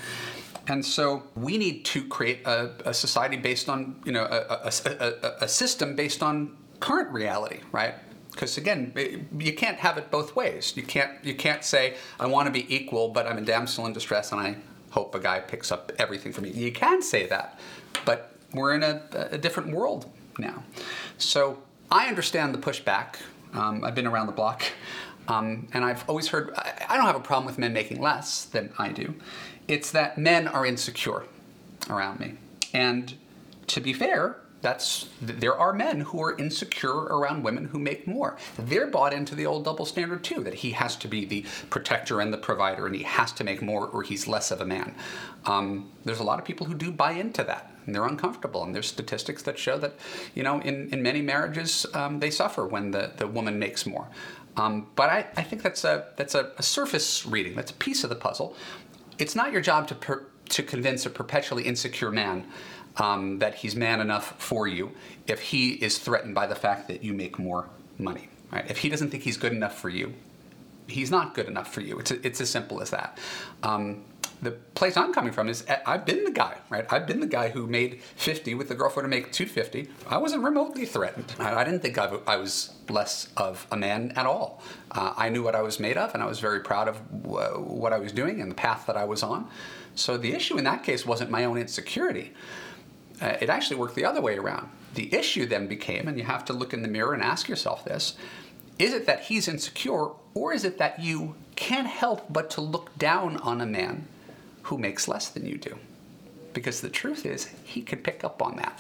And 0.68 0.86
so 0.86 1.24
we 1.36 1.58
need 1.58 1.84
to 1.86 2.08
create 2.08 2.46
a, 2.46 2.72
a 2.86 2.94
society 2.94 3.38
based 3.38 3.70
on, 3.70 4.02
you 4.06 4.12
know, 4.12 4.24
a, 4.24 4.72
a, 4.86 5.34
a, 5.42 5.48
system 5.48 5.96
based 5.96 6.22
on 6.22 6.56
current 6.80 7.12
reality, 7.12 7.62
right? 7.72 7.96
Because 8.32 8.58
again, 8.58 9.28
you 9.38 9.54
can't 9.54 9.78
have 9.78 9.98
it 9.98 10.12
both 10.12 10.36
ways. 10.36 10.74
You 10.78 10.84
can't 10.84 11.12
you 11.26 11.34
can't 11.34 11.64
say 11.64 11.96
I 12.20 12.28
want 12.28 12.46
to 12.46 12.52
be 12.52 12.74
equal, 12.74 13.10
but 13.10 13.26
I'm 13.26 13.40
a 13.40 13.42
damsel 13.42 13.86
in 13.88 13.94
distress 13.94 14.32
and 14.32 14.40
I 14.40 14.58
hope 14.92 15.16
a 15.16 15.20
guy 15.20 15.40
picks 15.40 15.72
up 15.72 15.92
everything 15.98 16.32
from 16.32 16.44
me. 16.44 16.52
You 16.52 16.72
can 16.72 17.02
say 17.02 17.26
that, 17.28 17.60
but 18.06 18.36
we're 18.54 18.76
in 18.76 18.84
a, 18.84 19.02
a 19.32 19.38
different 19.38 19.74
world 19.74 20.10
now. 20.38 20.64
So 21.18 21.58
I 21.92 22.08
understand 22.08 22.54
the 22.54 22.60
pushback. 22.60 23.16
Um, 23.54 23.84
I've 23.84 23.96
been 23.96 24.08
around 24.08 24.28
the 24.28 24.34
block. 24.34 24.64
Um, 25.30 25.68
and 25.74 25.86
I've 25.86 26.04
always 26.10 26.28
heard, 26.28 26.52
I, 26.56 26.98
don't 26.98 27.06
have 27.06 27.16
a 27.16 27.22
problem 27.22 27.46
with 27.46 27.60
men 27.60 27.72
making 27.72 28.02
less 28.02 28.46
than 28.46 28.74
I 28.80 28.90
do. 28.90 29.14
It's 29.68 29.92
that 29.92 30.18
men 30.18 30.48
are 30.48 30.66
insecure 30.66 31.24
around 31.90 32.20
me. 32.20 32.34
And 32.74 33.14
to 33.68 33.80
be 33.80 33.94
fair, 33.94 34.38
that's 34.62 35.08
there 35.22 35.56
are 35.56 35.72
men 35.72 36.02
who 36.02 36.22
are 36.22 36.36
insecure 36.38 36.94
around 36.94 37.44
women 37.44 37.66
who 37.66 37.80
make 37.80 38.06
more. 38.08 38.36
They're 38.58 38.88
bought 38.88 39.14
into 39.14 39.36
the 39.36 39.46
old 39.46 39.64
double 39.64 39.86
standard 39.86 40.24
too, 40.24 40.44
that 40.44 40.56
he 40.56 40.72
has 40.72 40.96
to 40.98 41.08
be 41.08 41.24
the 41.24 41.46
protector 41.70 42.20
and 42.20 42.34
the 42.34 42.38
provider, 42.38 42.86
and 42.86 42.96
he 42.96 43.04
has 43.04 43.32
to 43.34 43.44
make 43.44 43.62
more, 43.62 43.88
or 43.88 44.04
he's 44.04 44.28
less 44.28 44.52
of 44.52 44.60
a 44.60 44.66
man. 44.66 44.96
Um, 45.46 45.92
there's 46.04 46.20
a 46.20 46.24
lot 46.24 46.40
of 46.40 46.46
people 46.46 46.66
who 46.66 46.74
do 46.74 46.92
buy 46.92 47.14
into 47.14 47.44
that, 47.46 47.72
and 47.86 47.96
they're 47.96 48.06
uncomfortable. 48.06 48.64
And 48.64 48.76
there's 48.76 48.88
statistics 48.88 49.44
that 49.44 49.58
show 49.58 49.78
that, 49.78 49.94
you 50.36 50.44
know, 50.44 50.60
in, 50.60 50.90
in 50.90 51.02
many 51.02 51.22
marriages, 51.22 51.86
um, 51.94 52.20
they 52.20 52.30
suffer 52.30 52.66
when 52.66 52.92
the, 52.92 53.12
the 53.16 53.28
woman 53.28 53.60
makes 53.60 53.86
more. 53.86 54.10
Um, 54.60 54.88
but 54.96 55.10
I, 55.10 55.28
I 55.38 55.44
think 55.44 55.64
that's 55.64 55.86
a 55.86 56.08
that's 56.18 56.36
a, 56.36 56.52
a, 56.58 56.64
surface 56.64 57.26
reading. 57.26 57.56
That's 57.56 57.72
a 57.72 57.76
piece 57.76 58.04
of 58.04 58.10
the 58.10 58.16
puzzle. 58.16 58.56
It's 59.18 59.34
not 59.34 59.54
your 59.54 59.62
job 59.62 59.88
to 59.88 59.96
per, 59.96 60.26
to 60.50 60.64
convince 60.64 61.06
a 61.06 61.10
perpetually 61.10 61.64
insecure 61.64 62.12
man 62.12 62.46
um, 62.98 63.40
that 63.40 63.56
he's 63.56 63.76
man 63.76 64.02
enough 64.02 64.36
for 64.42 64.68
you 64.68 64.92
if 65.28 65.40
he 65.40 65.72
is 65.72 65.98
threatened 65.98 66.36
by 66.36 66.46
the 66.46 66.56
fact 66.56 66.90
that 66.90 67.04
you 67.04 67.14
make 67.14 67.40
more 67.40 67.70
money. 67.98 68.28
Right? 68.52 68.70
If 68.70 68.80
he 68.80 68.90
doesn't 68.90 69.12
think 69.12 69.24
he's 69.24 69.38
good 69.38 69.54
enough 69.54 69.80
for 69.80 69.88
you, 69.88 70.14
he's 70.88 71.10
not 71.10 71.36
good 71.36 71.48
enough 71.48 71.74
for 71.74 71.80
you. 71.80 71.98
It's 72.00 72.12
a, 72.12 72.28
it's 72.28 72.42
as 72.42 72.50
simple 72.50 72.82
as 72.82 72.90
that. 72.90 73.18
Um, 73.64 74.04
the 74.42 74.52
place 74.52 74.96
I'm 74.96 75.14
coming 75.14 75.34
from 75.34 75.50
is 75.50 75.66
I've 75.86 76.06
been 76.06 76.24
the 76.24 76.32
guy, 76.32 76.58
right? 76.70 76.86
I've 76.92 77.06
been 77.06 77.20
the 77.20 77.28
guy 77.28 77.50
who 77.50 77.68
made 77.68 78.02
50 78.16 78.56
with 78.56 78.70
the 78.70 78.76
girlfriend 78.76 79.06
to 79.06 79.10
make 79.10 79.32
250. 79.32 79.90
I 80.08 80.18
wasn't 80.18 80.44
remotely 80.44 80.86
threatened. 80.86 81.34
I, 81.40 81.64
didn't 81.64 81.82
think 81.82 81.98
I, 81.98 82.36
was 82.38 82.74
less 82.90 83.30
of 83.36 83.68
a 83.72 83.78
man 83.78 84.14
at 84.16 84.26
all. 84.26 84.62
Uh, 84.92 85.14
I 85.18 85.30
knew 85.30 85.44
what 85.44 85.56
I 85.56 85.62
was 85.62 85.80
made 85.80 85.98
of, 85.98 86.14
and 86.14 86.24
I 86.24 86.26
was 86.26 86.40
very 86.40 86.62
proud 86.62 86.88
of 86.88 87.24
w- 87.24 87.64
what 87.64 87.92
I 87.92 88.00
was 88.00 88.12
doing 88.12 88.42
and 88.42 88.50
the 88.50 88.56
path 88.56 88.86
that 88.88 88.96
I 88.96 89.04
was 89.04 89.24
on. 89.24 89.50
So 89.96 90.16
the 90.16 90.34
issue 90.34 90.58
in 90.58 90.64
that 90.64 90.84
case 90.84 91.06
wasn't 91.06 91.30
my 91.30 91.44
own 91.44 91.58
insecurity. 91.58 92.32
Uh, 93.22 93.36
it 93.42 93.50
actually 93.50 93.76
worked 93.76 93.96
the 93.96 94.06
other 94.06 94.22
way 94.22 94.38
around. 94.38 94.70
The 94.94 95.14
issue 95.14 95.46
then 95.46 95.68
became, 95.68 96.08
and 96.08 96.18
you 96.18 96.24
have 96.24 96.46
to 96.46 96.54
look 96.54 96.74
in 96.74 96.82
the 96.82 96.88
mirror 96.88 97.14
and 97.14 97.22
ask 97.22 97.50
yourself 97.50 97.84
this 97.84 98.16
is 98.80 98.94
it 98.94 99.06
that 99.08 99.24
he's 99.24 99.50
insecure, 99.50 100.12
or 100.34 100.54
is 100.54 100.64
it 100.64 100.78
that 100.78 101.00
you 101.00 101.36
can't 101.58 101.88
help 101.88 102.32
but 102.32 102.50
to 102.52 102.62
look 102.62 102.98
down 102.98 103.36
on 103.38 103.60
a 103.60 103.66
man 103.66 104.08
who 104.70 104.78
makes 104.78 105.08
less 105.08 105.30
than 105.30 105.48
you 105.48 105.58
do. 105.58 105.78
Because 106.54 106.80
the 106.82 106.90
truth 106.90 107.26
is, 107.26 107.50
he 107.64 107.82
could 107.82 108.04
pick 108.04 108.24
up 108.24 108.40
on 108.40 108.56
that. 108.58 108.80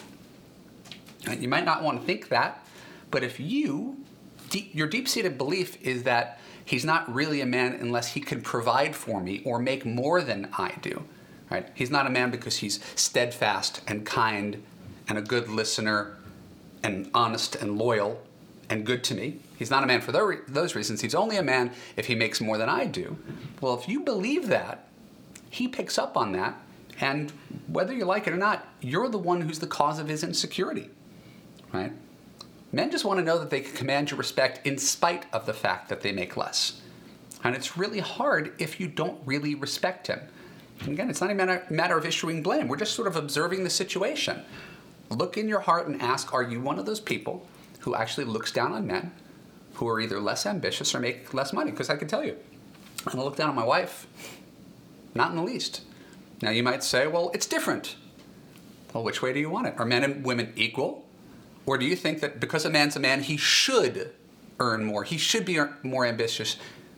Uh, 1.27 1.31
you 1.31 1.47
might 1.47 1.65
not 1.65 1.81
want 1.81 1.99
to 1.99 2.05
think 2.05 2.29
that, 2.29 2.63
but 3.09 3.23
if 3.23 3.39
you, 3.39 3.97
deep, 4.51 4.69
your 4.73 4.85
deep 4.85 5.07
seated 5.07 5.35
belief 5.35 5.81
is 5.81 6.03
that 6.03 6.39
he's 6.63 6.85
not 6.85 7.11
really 7.11 7.41
a 7.41 7.45
man 7.45 7.73
unless 7.73 8.13
he 8.13 8.21
can 8.21 8.39
provide 8.39 8.95
for 8.95 9.19
me 9.19 9.41
or 9.43 9.57
make 9.57 9.83
more 9.83 10.21
than 10.21 10.49
I 10.59 10.75
do, 10.79 11.05
right? 11.49 11.67
He's 11.73 11.89
not 11.89 12.05
a 12.05 12.11
man 12.11 12.29
because 12.29 12.57
he's 12.57 12.79
steadfast 12.93 13.81
and 13.87 14.05
kind 14.05 14.61
and 15.07 15.17
a 15.17 15.23
good 15.23 15.49
listener 15.49 16.17
and 16.83 17.09
honest 17.15 17.55
and 17.55 17.79
loyal 17.79 18.21
and 18.69 18.85
good 18.85 19.03
to 19.05 19.15
me. 19.15 19.39
He's 19.57 19.71
not 19.71 19.83
a 19.83 19.87
man 19.87 20.01
for 20.01 20.11
those 20.11 20.75
reasons. 20.75 21.01
He's 21.01 21.15
only 21.15 21.37
a 21.37 21.43
man 21.43 21.71
if 21.97 22.05
he 22.05 22.13
makes 22.13 22.39
more 22.39 22.59
than 22.59 22.69
I 22.69 22.85
do. 22.85 23.17
Well, 23.59 23.73
if 23.73 23.89
you 23.89 24.01
believe 24.01 24.49
that, 24.49 24.85
he 25.49 25.67
picks 25.67 25.97
up 25.97 26.15
on 26.15 26.31
that, 26.33 26.59
and 27.01 27.31
whether 27.67 27.93
you 27.93 28.05
like 28.05 28.27
it 28.27 28.33
or 28.33 28.37
not, 28.37 28.67
you're 28.81 29.09
the 29.09 29.17
one 29.17 29.41
who's 29.41 29.59
the 29.59 29.67
cause 29.67 29.99
of 29.99 30.07
his 30.07 30.23
insecurity, 30.23 30.89
right? 31.73 31.91
Men 32.71 32.91
just 32.91 33.05
want 33.05 33.19
to 33.19 33.25
know 33.25 33.39
that 33.39 33.49
they 33.49 33.61
can 33.61 33.73
command 33.73 34.11
your 34.11 34.17
respect 34.17 34.65
in 34.67 34.77
spite 34.77 35.25
of 35.33 35.45
the 35.45 35.53
fact 35.53 35.89
that 35.89 36.01
they 36.01 36.11
make 36.11 36.37
less. 36.37 36.81
And 37.43 37.55
it's 37.55 37.77
really 37.77 37.99
hard 37.99 38.53
if 38.59 38.79
you 38.79 38.87
don't 38.87 39.19
really 39.25 39.55
respect 39.55 40.07
him. 40.07 40.19
And 40.81 40.89
again, 40.89 41.09
it's 41.09 41.21
not 41.21 41.31
a 41.31 41.35
matter, 41.35 41.65
matter 41.69 41.97
of 41.97 42.05
issuing 42.05 42.43
blame. 42.43 42.67
We're 42.67 42.77
just 42.77 42.93
sort 42.93 43.07
of 43.07 43.15
observing 43.15 43.63
the 43.63 43.69
situation. 43.69 44.43
Look 45.09 45.37
in 45.37 45.47
your 45.47 45.61
heart 45.61 45.87
and 45.87 46.01
ask 46.01 46.33
Are 46.33 46.43
you 46.43 46.61
one 46.61 46.77
of 46.77 46.85
those 46.85 46.99
people 46.99 47.47
who 47.79 47.95
actually 47.95 48.25
looks 48.25 48.51
down 48.51 48.73
on 48.73 48.85
men 48.85 49.11
who 49.73 49.87
are 49.87 49.99
either 49.99 50.19
less 50.19 50.45
ambitious 50.45 50.93
or 50.93 50.99
make 50.99 51.33
less 51.33 51.53
money? 51.53 51.71
Because 51.71 51.89
I 51.89 51.95
can 51.95 52.07
tell 52.07 52.23
you, 52.23 52.37
I'm 53.05 53.13
gonna 53.13 53.23
look 53.23 53.35
down 53.35 53.49
on 53.49 53.55
my 53.55 53.63
wife 53.63 54.07
not 55.13 55.31
in 55.31 55.37
the 55.37 55.43
least. 55.43 55.81
Now 56.41 56.51
you 56.51 56.63
might 56.63 56.83
say, 56.83 57.07
well, 57.07 57.31
it's 57.33 57.47
different. 57.47 57.95
Well, 58.93 59.03
which 59.03 59.21
way 59.21 59.33
do 59.33 59.39
you 59.39 59.49
want 59.49 59.67
it? 59.67 59.75
Are 59.77 59.85
men 59.85 60.03
and 60.03 60.25
women 60.25 60.53
equal? 60.55 61.05
Or 61.65 61.77
do 61.77 61.85
you 61.85 61.95
think 61.95 62.21
that 62.21 62.39
because 62.39 62.65
a 62.65 62.69
man's 62.69 62.95
a 62.95 62.99
man, 62.99 63.21
he 63.21 63.37
should 63.37 64.11
earn 64.59 64.83
more? 64.83 65.03
He 65.03 65.17
should 65.17 65.45
be 65.45 65.59
more 65.83 66.05
ambitious, 66.05 66.57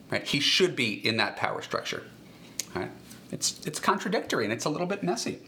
right? 0.09 0.25
He 0.25 0.39
should 0.39 0.75
be 0.75 1.05
in 1.05 1.17
that 1.17 1.35
power 1.35 1.61
structure, 1.61 2.03
right? 2.73 2.89
It's, 3.31 3.65
it's 3.65 3.79
contradictory 3.79 4.45
and 4.45 4.53
it's 4.53 4.65
a 4.65 4.69
little 4.69 4.87
bit 4.87 5.03
messy. 5.03 5.39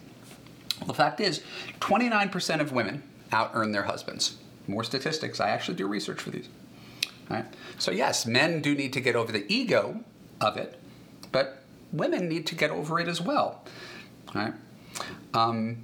Well, 0.80 0.88
the 0.88 0.93
fact 0.93 1.21
is, 1.21 1.41
29% 1.80 2.60
of 2.60 2.71
women 2.71 3.04
out 3.32 3.52
earn 3.54 3.71
their 3.71 3.84
husbands. 3.84 4.38
More 4.67 4.84
statistics. 4.84 5.39
I 5.39 5.49
actually 5.49 5.76
do 5.76 5.88
research 5.88 6.21
for 6.21 6.30
these. 6.30 6.49
Right? 7.30 7.45
So, 7.78 7.91
yes, 7.91 8.26
men 8.26 8.62
do 8.62 8.76
need 8.76 8.93
to 8.93 9.02
get 9.02 9.15
over 9.15 9.32
the 9.32 9.45
ego 9.54 10.02
of 10.41 10.58
it, 10.58 10.80
but 11.32 11.62
women 11.93 12.27
need 12.27 12.47
to 12.47 12.56
get 12.56 12.71
over 12.71 12.99
it 12.99 13.08
as 13.08 13.21
well. 13.21 13.63
Um, 15.34 15.84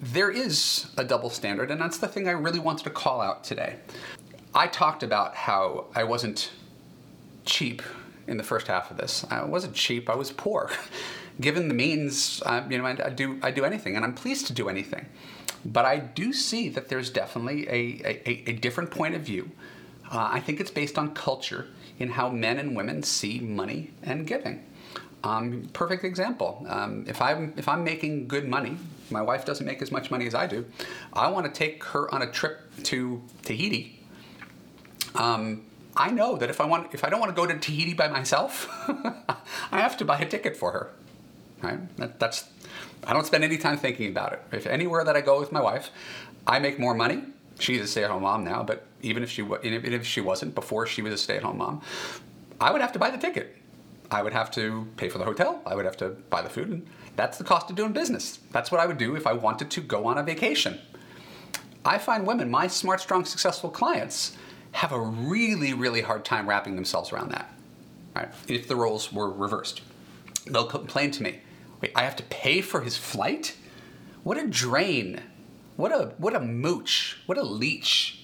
there 0.00 0.30
is 0.30 0.86
a 0.96 1.04
double 1.04 1.30
standard, 1.30 1.70
and 1.70 1.80
that's 1.80 1.98
the 1.98 2.08
thing 2.08 2.28
I 2.28 2.32
really 2.32 2.58
wanted 2.58 2.84
to 2.84 2.90
call 2.90 3.20
out 3.20 3.44
today. 3.44 3.76
I 4.54 4.66
talked 4.66 5.02
about 5.02 5.34
how 5.34 5.86
I 5.94 6.04
wasn't 6.04 6.50
cheap 7.44 7.82
in 8.26 8.36
the 8.36 8.42
first 8.42 8.66
half 8.68 8.90
of 8.90 8.96
this. 8.96 9.24
I 9.30 9.44
wasn't 9.44 9.74
cheap. 9.74 10.08
I 10.08 10.14
was 10.14 10.30
poor. 10.30 10.70
Given 11.40 11.68
the 11.68 11.74
means, 11.74 12.42
uh, 12.46 12.62
you 12.68 12.78
know, 12.78 12.86
I, 12.86 12.96
I, 13.06 13.10
do 13.10 13.38
I 13.42 13.50
do 13.50 13.64
anything, 13.64 13.96
and 13.96 14.04
I'm 14.04 14.14
pleased 14.14 14.46
to 14.48 14.52
do 14.52 14.68
anything. 14.68 15.06
But 15.64 15.84
I 15.84 15.98
do 15.98 16.32
see 16.32 16.68
that 16.70 16.88
there's 16.88 17.10
definitely 17.10 17.68
a, 17.68 18.02
a, 18.04 18.50
a 18.50 18.52
different 18.54 18.90
point 18.90 19.14
of 19.14 19.22
view. 19.22 19.50
Uh, 20.10 20.28
I 20.32 20.40
think 20.40 20.60
it's 20.60 20.70
based 20.70 20.98
on 20.98 21.14
culture 21.14 21.68
in 21.98 22.10
how 22.10 22.28
men 22.28 22.58
and 22.58 22.76
women 22.76 23.02
see 23.02 23.40
money 23.40 23.90
and 24.02 24.26
giving. 24.26 24.64
Um, 25.28 25.68
perfect 25.74 26.04
example. 26.04 26.64
Um, 26.68 27.04
if 27.06 27.20
I'm 27.20 27.52
if 27.56 27.68
I'm 27.68 27.84
making 27.84 28.28
good 28.28 28.48
money, 28.48 28.78
my 29.10 29.20
wife 29.20 29.44
doesn't 29.44 29.66
make 29.66 29.82
as 29.82 29.92
much 29.92 30.10
money 30.10 30.26
as 30.26 30.34
I 30.34 30.46
do. 30.46 30.64
I 31.12 31.28
want 31.28 31.44
to 31.46 31.52
take 31.52 31.84
her 31.84 32.12
on 32.14 32.22
a 32.22 32.30
trip 32.30 32.60
to 32.84 33.22
Tahiti. 33.42 34.00
Um, 35.14 35.64
I 35.96 36.10
know 36.10 36.36
that 36.36 36.48
if 36.48 36.60
I 36.60 36.66
want 36.66 36.94
if 36.94 37.04
I 37.04 37.10
don't 37.10 37.20
want 37.20 37.30
to 37.34 37.36
go 37.36 37.46
to 37.46 37.58
Tahiti 37.58 37.92
by 37.92 38.08
myself, 38.08 38.68
I 39.70 39.80
have 39.80 39.98
to 39.98 40.04
buy 40.06 40.18
a 40.18 40.26
ticket 40.26 40.56
for 40.56 40.72
her. 40.72 40.90
Right? 41.62 41.96
That, 41.98 42.18
that's 42.18 42.48
I 43.06 43.12
don't 43.12 43.26
spend 43.26 43.44
any 43.44 43.58
time 43.58 43.76
thinking 43.76 44.08
about 44.08 44.32
it. 44.32 44.42
If 44.52 44.66
anywhere 44.66 45.04
that 45.04 45.16
I 45.16 45.20
go 45.20 45.38
with 45.40 45.52
my 45.52 45.60
wife, 45.60 45.90
I 46.46 46.58
make 46.58 46.78
more 46.78 46.94
money. 46.94 47.22
She's 47.58 47.82
a 47.82 47.86
stay-at-home 47.86 48.22
mom 48.22 48.44
now, 48.44 48.62
but 48.62 48.86
even 49.02 49.22
if 49.22 49.30
she 49.30 49.42
even 49.42 49.92
if 49.92 50.06
she 50.06 50.22
wasn't 50.22 50.54
before 50.54 50.86
she 50.86 51.02
was 51.02 51.12
a 51.12 51.18
stay-at-home 51.18 51.58
mom, 51.58 51.82
I 52.60 52.70
would 52.72 52.80
have 52.80 52.92
to 52.92 52.98
buy 52.98 53.10
the 53.10 53.18
ticket. 53.18 53.57
I 54.10 54.22
would 54.22 54.32
have 54.32 54.50
to 54.52 54.86
pay 54.96 55.08
for 55.08 55.18
the 55.18 55.24
hotel. 55.24 55.60
I 55.66 55.74
would 55.74 55.84
have 55.84 55.96
to 55.98 56.10
buy 56.30 56.42
the 56.42 56.48
food, 56.48 56.68
and 56.68 56.86
that's 57.16 57.36
the 57.38 57.44
cost 57.44 57.68
of 57.68 57.76
doing 57.76 57.92
business. 57.92 58.38
That's 58.52 58.70
what 58.70 58.80
I 58.80 58.86
would 58.86 58.98
do 58.98 59.16
if 59.16 59.26
I 59.26 59.32
wanted 59.32 59.70
to 59.70 59.80
go 59.80 60.06
on 60.06 60.18
a 60.18 60.22
vacation. 60.22 60.80
I 61.84 61.98
find 61.98 62.26
women, 62.26 62.50
my 62.50 62.66
smart, 62.66 63.00
strong, 63.00 63.24
successful 63.24 63.70
clients, 63.70 64.36
have 64.72 64.92
a 64.92 65.00
really, 65.00 65.72
really 65.72 66.00
hard 66.00 66.24
time 66.24 66.48
wrapping 66.48 66.74
themselves 66.74 67.12
around 67.12 67.32
that. 67.32 67.52
Right? 68.14 68.28
If 68.46 68.68
the 68.68 68.76
roles 68.76 69.12
were 69.12 69.30
reversed, 69.30 69.82
they'll 70.46 70.66
complain 70.66 71.10
to 71.12 71.22
me. 71.22 71.40
Wait, 71.80 71.92
I 71.94 72.02
have 72.02 72.16
to 72.16 72.22
pay 72.24 72.60
for 72.60 72.80
his 72.80 72.96
flight? 72.96 73.56
What 74.24 74.36
a 74.36 74.46
drain! 74.46 75.22
What 75.76 75.92
a 75.92 76.12
what 76.18 76.34
a 76.34 76.40
mooch! 76.40 77.18
What 77.26 77.38
a 77.38 77.42
leech! 77.42 78.17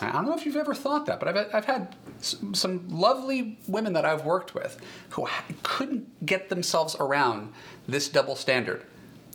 I 0.00 0.12
don't 0.12 0.26
know 0.26 0.34
if 0.34 0.44
you've 0.44 0.56
ever 0.56 0.74
thought 0.74 1.06
that, 1.06 1.20
but 1.20 1.28
I've, 1.28 1.54
I've 1.54 1.64
had 1.64 1.94
some 2.20 2.88
lovely 2.88 3.58
women 3.68 3.92
that 3.92 4.04
I've 4.04 4.24
worked 4.24 4.54
with 4.54 4.80
who 5.10 5.28
couldn't 5.62 6.26
get 6.26 6.48
themselves 6.48 6.96
around 6.98 7.52
this 7.86 8.08
double 8.08 8.36
standard. 8.36 8.82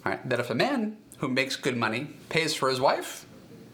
Right? 0.06 0.28
That 0.28 0.40
if 0.40 0.50
a 0.50 0.56
man 0.56 0.98
who 1.18 1.28
makes 1.28 1.56
good 1.56 1.78
money 1.78 2.08
pays 2.30 2.54
for 2.54 2.70
his 2.70 2.80
wife, 2.80 3.26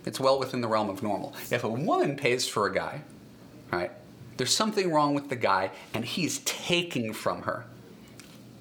it's 0.06 0.20
well 0.20 0.38
within 0.40 0.62
the 0.62 0.68
realm 0.68 0.90
of 0.90 1.02
normal. 1.02 1.34
If 1.52 1.64
a 1.64 1.70
woman 1.70 2.16
pays 2.16 2.48
for 2.48 2.68
a 2.68 2.74
guy, 2.74 3.02
right, 3.72 3.92
there's 4.38 4.54
something 4.54 4.92
wrong 4.92 5.16
with 5.16 5.30
the 5.30 5.36
guy 5.36 5.72
and 5.94 6.06
he's 6.06 6.40
taking 6.40 7.14
from 7.14 7.44
her. 7.44 7.66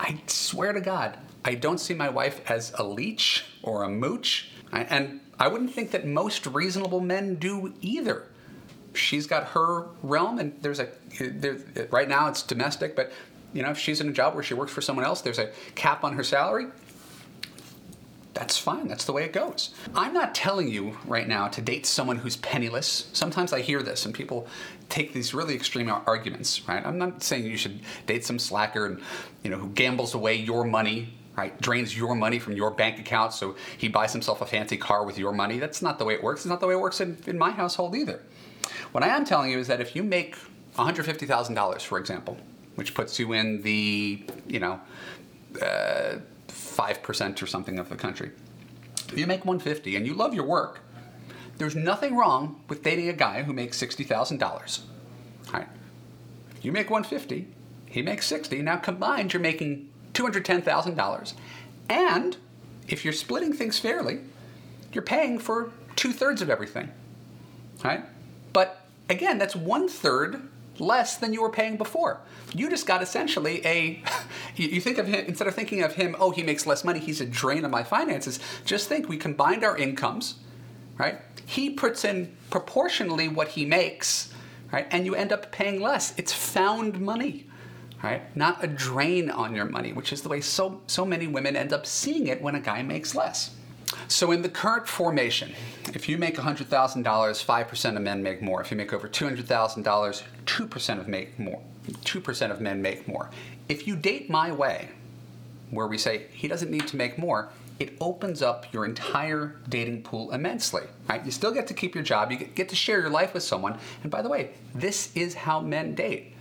I 0.01 0.21
swear 0.27 0.73
to 0.73 0.81
God, 0.81 1.19
I 1.45 1.55
don't 1.55 1.79
see 1.79 1.95
my 1.95 2.09
wife 2.09 2.41
as 2.51 2.73
a 2.79 2.85
leech 2.85 3.45
or 3.63 3.83
a 3.83 3.89
mooch. 3.89 4.49
And 4.73 5.21
I 5.39 5.49
wouldn't 5.49 5.73
think 5.73 5.91
that 5.93 6.07
most 6.07 6.47
reasonable 6.47 7.01
men 7.01 7.37
do 7.37 7.75
either. 7.81 8.27
She's 8.95 9.27
got 9.27 9.49
her 9.49 9.89
realm, 10.03 10.39
and 10.39 10.57
there's 10.63 10.81
a 10.81 10.89
there, 11.21 11.59
right 11.91 12.09
now 12.09 12.29
it's 12.29 12.43
domestic, 12.43 12.95
but 12.95 13.13
you 13.53 13.63
know 13.63 13.71
if 13.71 13.79
she's 13.79 14.01
in 14.01 14.09
a 14.09 14.13
job 14.13 14.35
where 14.35 14.43
she 14.43 14.55
works 14.55 14.73
for 14.73 14.81
someone 14.81 15.05
else, 15.05 15.21
there's 15.21 15.39
a 15.39 15.51
cap 15.75 16.05
on 16.05 16.13
her 16.15 16.23
salary. 16.23 16.67
That's 18.35 18.57
fine. 18.57 18.89
That's 18.89 19.05
the 19.05 19.13
way 19.13 19.25
it 19.25 19.33
goes. 19.33 19.73
I'm 19.95 20.13
not 20.13 20.35
telling 20.35 20.69
you 20.69 20.97
right 21.07 21.27
now 21.27 21.47
to 21.49 21.61
date 21.61 21.87
someone 21.87 22.17
who's 22.17 22.37
penniless. 22.37 23.09
Sometimes 23.13 23.53
I 23.53 23.61
hear 23.61 23.81
this, 23.83 24.07
and 24.07 24.15
people 24.15 24.49
take 24.89 25.13
these 25.13 25.35
really 25.35 25.55
extreme 25.55 25.89
arguments. 25.89 26.67
Right? 26.69 26.85
I'm 26.85 26.99
not 26.99 27.23
saying 27.23 27.45
you 27.45 27.57
should 27.57 27.81
date 28.07 28.25
some 28.25 28.39
slacker 28.39 28.87
and 28.87 29.01
you 29.43 29.51
know 29.51 29.59
who 29.59 29.69
gambles 29.71 30.15
away 30.15 30.37
your 30.37 30.65
money 30.65 31.15
right? 31.37 31.61
Drains 31.61 31.97
your 31.97 32.15
money 32.15 32.39
from 32.39 32.55
your 32.55 32.71
bank 32.71 32.99
account 32.99 33.33
so 33.33 33.57
he 33.77 33.89
buys 33.89 34.13
himself 34.13 34.41
a 34.41 34.47
fancy 34.47 34.77
car 34.77 35.05
with 35.05 35.19
your 35.19 35.33
money. 35.33 35.59
That's 35.59 35.83
not 35.83 35.99
the 35.99 36.05
way 36.05 36.15
it 36.15 36.23
works. 36.23 36.41
It's 36.41 36.49
not 36.49 36.61
the 36.61 36.67
way 36.67 36.75
it 36.75 36.81
works 36.81 37.01
in, 37.01 37.19
in 37.27 37.39
my 37.39 37.51
household 37.51 37.95
either. 37.95 38.23
What 38.93 39.03
I 39.03 39.09
am 39.09 39.25
telling 39.25 39.51
you 39.51 39.59
is 39.59 39.67
that 39.69 39.81
if 39.81 39.97
you 39.97 40.03
make 40.03 40.37
$150,000, 40.77 41.83
for 41.83 41.99
example, 41.99 42.37
which 42.77 42.95
puts 42.95 43.19
you 43.19 43.33
in 43.33 43.63
the, 43.63 44.25
you 44.47 44.61
know, 44.61 44.81
uh, 45.61 46.19
5% 46.49 47.43
or 47.43 47.47
something 47.47 47.79
of 47.79 47.89
the 47.89 47.97
country, 47.97 48.31
if 49.09 49.19
you 49.19 49.27
make 49.27 49.45
150 49.45 49.97
and 49.97 50.07
you 50.07 50.15
love 50.15 50.35
your 50.35 50.47
work, 50.47 50.81
there's 51.59 51.77
nothing 51.77 52.17
wrong 52.17 52.61
with 52.69 52.83
dating 52.83 53.09
a 53.09 53.13
guy 53.13 53.43
who 53.43 53.53
makes 53.53 53.81
$60,000. 53.81 54.81
Right? 55.53 55.69
You 56.63 56.73
make 56.73 56.91
150, 56.91 57.47
he 57.89 58.03
makes 58.03 58.27
60. 58.27 58.61
Now 58.63 58.77
combined, 58.77 59.33
you're 59.33 59.43
making 59.43 59.89
$210,000. 60.15 61.35
And 61.89 62.37
if 62.89 63.05
you're 63.05 63.13
splitting 63.13 63.53
things 63.53 63.79
fairly, 63.79 64.21
you're 64.93 65.03
paying 65.03 65.39
for 65.39 65.73
two 65.97 66.13
thirds 66.13 66.41
of 66.41 66.51
everything. 66.51 66.91
Right? 67.85 68.05
But 68.53 68.87
again, 69.09 69.39
that's 69.39 69.57
one 69.57 69.89
third 69.89 70.49
less 70.79 71.17
than 71.17 71.33
you 71.33 71.43
were 71.43 71.51
paying 71.51 71.77
before. 71.77 72.21
You 72.55 72.69
just 72.71 72.87
got 72.87 73.03
essentially 73.03 73.65
a, 73.67 74.03
you 74.57 74.81
think 74.81 74.99
of 74.99 75.07
him, 75.07 75.25
instead 75.27 75.47
of 75.47 75.55
thinking 75.55 75.83
of 75.83 75.95
him, 75.95 76.17
oh, 76.19 76.31
he 76.31 76.43
makes 76.43 76.67
less 76.67 76.85
money, 76.85 76.99
he's 76.99 77.21
a 77.21 77.27
drain 77.27 77.65
on 77.65 77.71
my 77.71 77.83
finances, 77.83 78.41
just 78.65 78.89
think 78.89 79.09
we 79.09 79.17
combined 79.17 79.65
our 79.65 79.77
incomes, 79.77 80.37
right? 80.99 81.19
He 81.47 81.71
puts 81.71 82.05
in 82.05 82.37
proportionally 82.51 83.29
what 83.29 83.49
he 83.49 83.65
makes, 83.65 84.33
right? 84.73 84.87
And 84.91 85.07
you 85.07 85.15
end 85.15 85.33
up 85.33 85.53
paying 85.53 85.81
less. 85.81 86.17
It's 86.19 86.33
found 86.33 87.01
money 87.01 87.47
right? 88.03 88.37
Not 88.37 88.63
a 88.63 88.67
drain 88.67 89.31
on 89.31 89.55
your 89.55 89.65
money, 89.65 89.93
which 89.93 90.13
is 90.13 90.23
the 90.23 90.29
way 90.29 90.41
so, 90.41 90.81
so 90.87 91.05
many 91.05 91.27
women 91.27 91.57
end 91.57 91.73
up 91.73 91.87
seeing 91.87 92.27
it 92.27 92.43
when 92.43 92.55
a 92.55 92.61
guy 92.61 92.83
makes 92.83 93.15
less. 93.15 93.55
So, 94.09 94.33
in 94.33 94.43
the 94.43 94.49
current 94.49 94.89
formation, 94.89 95.53
if 95.95 96.09
you 96.09 96.19
make 96.19 96.37
$100,000, 96.37 96.67
5% 96.67 97.97
of 97.97 98.03
men 98.03 98.23
make 98.23 98.43
more. 98.43 98.61
If 98.61 98.71
you 98.71 98.77
make 98.77 98.93
over 98.93 99.09
$200,000, 99.09 100.23
2% 100.47 100.99
of 101.01 101.09
make 101.09 101.39
more. 101.39 101.61
2% 101.89 102.51
of 102.51 102.61
men 102.61 102.83
make 102.83 103.07
more. 103.07 103.31
If 103.69 103.87
you 103.87 103.97
date 103.97 104.29
my 104.29 104.53
way, 104.53 104.89
where 105.71 105.87
we 105.87 105.99
say 105.99 106.27
he 106.33 106.49
doesn't 106.49 106.71
need 106.71 106.87
to 106.89 106.97
make 106.97 107.19
more, 107.19 107.51
it 107.79 107.97
opens 108.01 108.43
up 108.43 108.73
your 108.73 108.85
entire 108.85 109.57
dating 109.69 110.03
pool 110.03 110.31
immensely. 110.33 110.83
Right? 111.09 111.25
You 111.25 111.31
still 111.31 111.53
get 111.53 111.67
to 111.69 111.75
keep 111.75 111.95
your 111.95 112.05
job, 112.05 112.31
you 112.31 112.39
get 112.39 112.69
to 112.69 112.77
share 112.77 113.01
your 113.01 113.11
life 113.11 113.35
with 113.35 113.43
someone, 113.43 113.79
and 114.03 114.11
by 114.11 114.23
the 114.23 114.29
way, 114.29 114.51
this 114.75 115.15
is 115.17 115.35
how 115.35 115.61
men 115.61 115.95
date. 115.95 116.34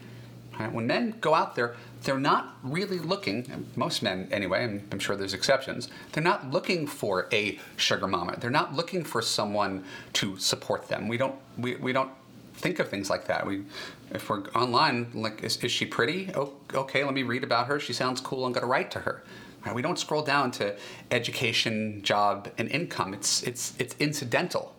Right? 0.60 0.72
When 0.72 0.86
men 0.86 1.16
go 1.20 1.34
out 1.34 1.56
there, 1.56 1.76
they're 2.04 2.20
not 2.20 2.58
really 2.64 3.00
looking, 3.00 3.68
most 3.76 4.04
men 4.04 4.28
anyway, 4.32 4.64
and 4.66 4.88
I'm 4.92 5.00
sure 5.00 5.16
there's 5.16 5.34
exceptions, 5.34 5.90
they're 6.12 6.24
not 6.24 6.52
looking 6.52 6.86
for 6.86 7.28
a 7.32 7.60
sugar 7.76 8.08
mama. 8.08 8.36
They're 8.40 8.50
not 8.50 8.76
looking 8.76 9.04
for 9.04 9.22
someone 9.22 9.84
to 10.14 10.38
support 10.38 10.90
them. 10.90 11.08
We 11.08 11.18
don't, 11.18 11.36
we, 11.58 11.76
we 11.76 11.94
don't 11.94 12.12
think 12.56 12.80
of 12.80 12.90
things 12.90 13.10
like 13.10 13.26
that. 13.28 13.48
We, 13.48 13.64
if 14.12 14.30
we're 14.30 14.44
online, 14.50 15.08
like, 15.14 15.44
is, 15.44 15.58
is 15.58 15.72
she 15.72 15.86
pretty? 15.86 16.30
Oh, 16.36 16.54
okay, 16.74 17.04
let 17.04 17.14
me 17.14 17.24
read 17.24 17.44
about 17.44 17.68
her. 17.68 17.80
She 17.80 17.94
sounds 17.94 18.22
cool. 18.22 18.46
I'm 18.46 18.52
going 18.52 18.62
to 18.62 18.68
write 18.68 18.92
to 18.92 19.00
her. 19.00 19.24
Right? 19.66 19.74
We 19.74 19.82
don't 19.82 19.98
scroll 19.98 20.22
down 20.22 20.52
to 20.52 20.76
education, 21.10 22.02
job, 22.04 22.50
and 22.58 22.70
income. 22.70 23.14
It's, 23.14 23.44
it's, 23.44 23.74
it's 23.80 23.96
incidental, 24.00 24.76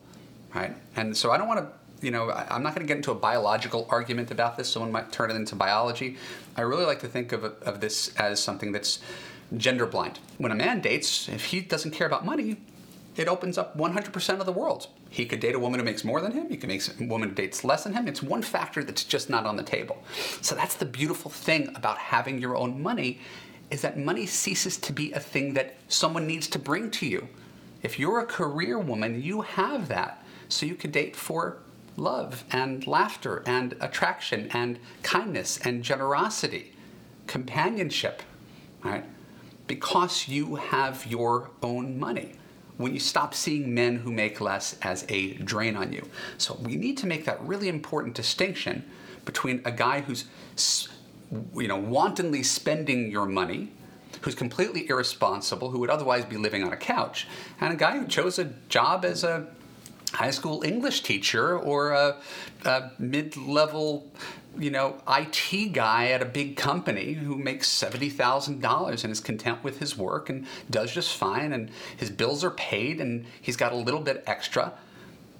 right? 0.54 0.76
And 0.94 1.16
so 1.16 1.32
I 1.32 1.38
don't 1.38 1.48
want 1.48 1.60
to 1.60 1.66
you 2.00 2.10
know, 2.10 2.30
I, 2.30 2.54
am 2.54 2.62
not 2.62 2.74
going 2.74 2.86
to 2.86 2.88
get 2.88 2.96
into 2.96 3.10
a 3.10 3.14
biological 3.14 3.86
argument 3.90 4.30
about 4.30 4.56
this. 4.56 4.70
Someone 4.70 4.92
might 4.92 5.10
turn 5.12 5.30
it 5.30 5.34
into 5.34 5.54
biology. 5.54 6.16
I 6.56 6.62
really 6.62 6.84
like 6.84 7.00
to 7.00 7.08
think 7.08 7.32
of, 7.32 7.44
of 7.44 7.80
this 7.80 8.14
as 8.16 8.42
something 8.42 8.72
that's 8.72 9.00
gender 9.56 9.86
blind. 9.86 10.18
When 10.38 10.52
a 10.52 10.54
man 10.54 10.80
dates, 10.80 11.28
if 11.28 11.46
he 11.46 11.60
doesn't 11.60 11.92
care 11.92 12.06
about 12.06 12.24
money, 12.24 12.58
it 13.16 13.28
opens 13.28 13.58
up 13.58 13.76
100% 13.78 14.40
of 14.40 14.46
the 14.46 14.52
world. 14.52 14.88
He 15.08 15.26
could 15.26 15.38
date 15.38 15.54
a 15.54 15.58
woman 15.58 15.78
who 15.78 15.84
makes 15.84 16.02
more 16.02 16.20
than 16.20 16.32
him. 16.32 16.48
He 16.48 16.56
could 16.56 16.68
make 16.68 16.82
a 17.00 17.04
woman 17.04 17.28
who 17.28 17.34
dates 17.34 17.62
less 17.62 17.84
than 17.84 17.92
him. 17.92 18.08
It's 18.08 18.22
one 18.22 18.42
factor 18.42 18.82
that's 18.82 19.04
just 19.04 19.30
not 19.30 19.46
on 19.46 19.56
the 19.56 19.62
table. 19.62 20.02
So 20.40 20.54
that's 20.54 20.74
the 20.74 20.84
beautiful 20.84 21.30
thing 21.30 21.70
about 21.76 21.98
having 21.98 22.38
your 22.38 22.56
own 22.56 22.82
money 22.82 23.20
is 23.70 23.82
that 23.82 23.98
money 23.98 24.26
ceases 24.26 24.76
to 24.78 24.92
be 24.92 25.12
a 25.12 25.20
thing 25.20 25.54
that 25.54 25.76
someone 25.88 26.26
needs 26.26 26.48
to 26.48 26.58
bring 26.58 26.90
to 26.90 27.06
you. 27.06 27.28
If 27.82 27.98
you're 27.98 28.20
a 28.20 28.26
career 28.26 28.78
woman, 28.78 29.22
you 29.22 29.42
have 29.42 29.88
that. 29.88 30.24
So 30.48 30.66
you 30.66 30.74
could 30.74 30.92
date 30.92 31.14
for 31.14 31.58
love 31.96 32.44
and 32.50 32.86
laughter 32.86 33.42
and 33.46 33.76
attraction 33.80 34.48
and 34.52 34.78
kindness 35.02 35.58
and 35.58 35.82
generosity, 35.82 36.72
companionship, 37.26 38.22
right? 38.82 39.04
Because 39.66 40.28
you 40.28 40.56
have 40.56 41.06
your 41.06 41.50
own 41.62 41.98
money. 41.98 42.34
When 42.76 42.92
you 42.92 43.00
stop 43.00 43.34
seeing 43.34 43.72
men 43.72 43.96
who 43.96 44.10
make 44.10 44.40
less 44.40 44.76
as 44.82 45.06
a 45.08 45.34
drain 45.34 45.76
on 45.76 45.92
you. 45.92 46.08
So 46.38 46.58
we 46.60 46.74
need 46.74 46.98
to 46.98 47.06
make 47.06 47.24
that 47.24 47.40
really 47.42 47.68
important 47.68 48.14
distinction 48.14 48.84
between 49.24 49.62
a 49.64 49.70
guy 49.70 50.00
who's 50.00 50.24
you 51.56 51.68
know 51.68 51.76
wantonly 51.76 52.42
spending 52.42 53.10
your 53.10 53.26
money 53.26 53.72
who's 54.20 54.34
completely 54.34 54.88
irresponsible, 54.88 55.70
who 55.70 55.78
would 55.78 55.90
otherwise 55.90 56.24
be 56.24 56.36
living 56.36 56.64
on 56.64 56.72
a 56.72 56.76
couch, 56.76 57.26
and 57.60 57.72
a 57.72 57.76
guy 57.76 57.98
who 57.98 58.06
chose 58.06 58.38
a 58.38 58.44
job 58.68 59.04
as 59.04 59.22
a 59.22 59.46
high 60.14 60.30
school 60.30 60.62
English 60.62 61.02
teacher 61.02 61.58
or 61.58 61.92
a, 61.92 62.16
a 62.64 62.90
mid 62.98 63.36
level 63.36 64.10
you 64.58 64.70
know, 64.70 64.96
IT 65.08 65.72
guy 65.72 66.10
at 66.10 66.22
a 66.22 66.24
big 66.24 66.56
company 66.56 67.14
who 67.14 67.36
makes 67.36 67.68
$70,000 67.68 69.04
and 69.04 69.12
is 69.12 69.20
content 69.20 69.64
with 69.64 69.78
his 69.78 69.96
work 69.96 70.30
and 70.30 70.46
does 70.70 70.92
just 70.92 71.16
fine 71.16 71.52
and 71.52 71.70
his 71.96 72.10
bills 72.10 72.44
are 72.44 72.50
paid 72.50 73.00
and 73.00 73.26
he's 73.40 73.56
got 73.56 73.72
a 73.72 73.76
little 73.76 74.00
bit 74.00 74.22
extra. 74.26 74.72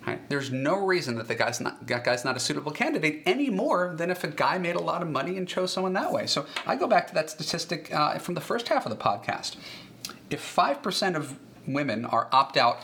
Right? 0.07 0.29
There's 0.29 0.51
no 0.51 0.85
reason 0.85 1.17
that 1.17 1.29
the 1.29 1.35
guy's 1.35 1.61
not 1.61 1.87
that 1.87 2.05
guy's 2.05 2.27
not 2.27 2.37
a 2.37 2.41
suitable 2.41 2.73
candidate 2.73 3.23
any 3.25 3.49
more 3.49 3.95
than 3.97 4.11
if 4.11 4.23
a 4.23 4.29
guy 4.29 4.59
made 4.59 4.77
a 4.77 4.81
lot 4.81 5.01
of 5.01 5.09
money 5.09 5.39
and 5.39 5.49
chose 5.49 5.73
someone 5.73 5.95
that 5.95 6.13
way. 6.13 6.27
So 6.27 6.45
I 6.67 6.77
go 6.77 6.87
back 6.87 7.07
to 7.07 7.15
that 7.15 7.31
statistic 7.31 7.95
uh, 7.95 8.19
from 8.19 8.35
the 8.35 8.43
first 8.43 8.69
half 8.69 8.85
of 8.85 8.91
the 8.91 9.03
podcast. 9.03 9.57
If 10.29 10.43
five 10.43 10.83
percent 10.83 11.17
of 11.17 11.39
women 11.67 12.05
are 12.05 12.29
opt-out 12.33 12.83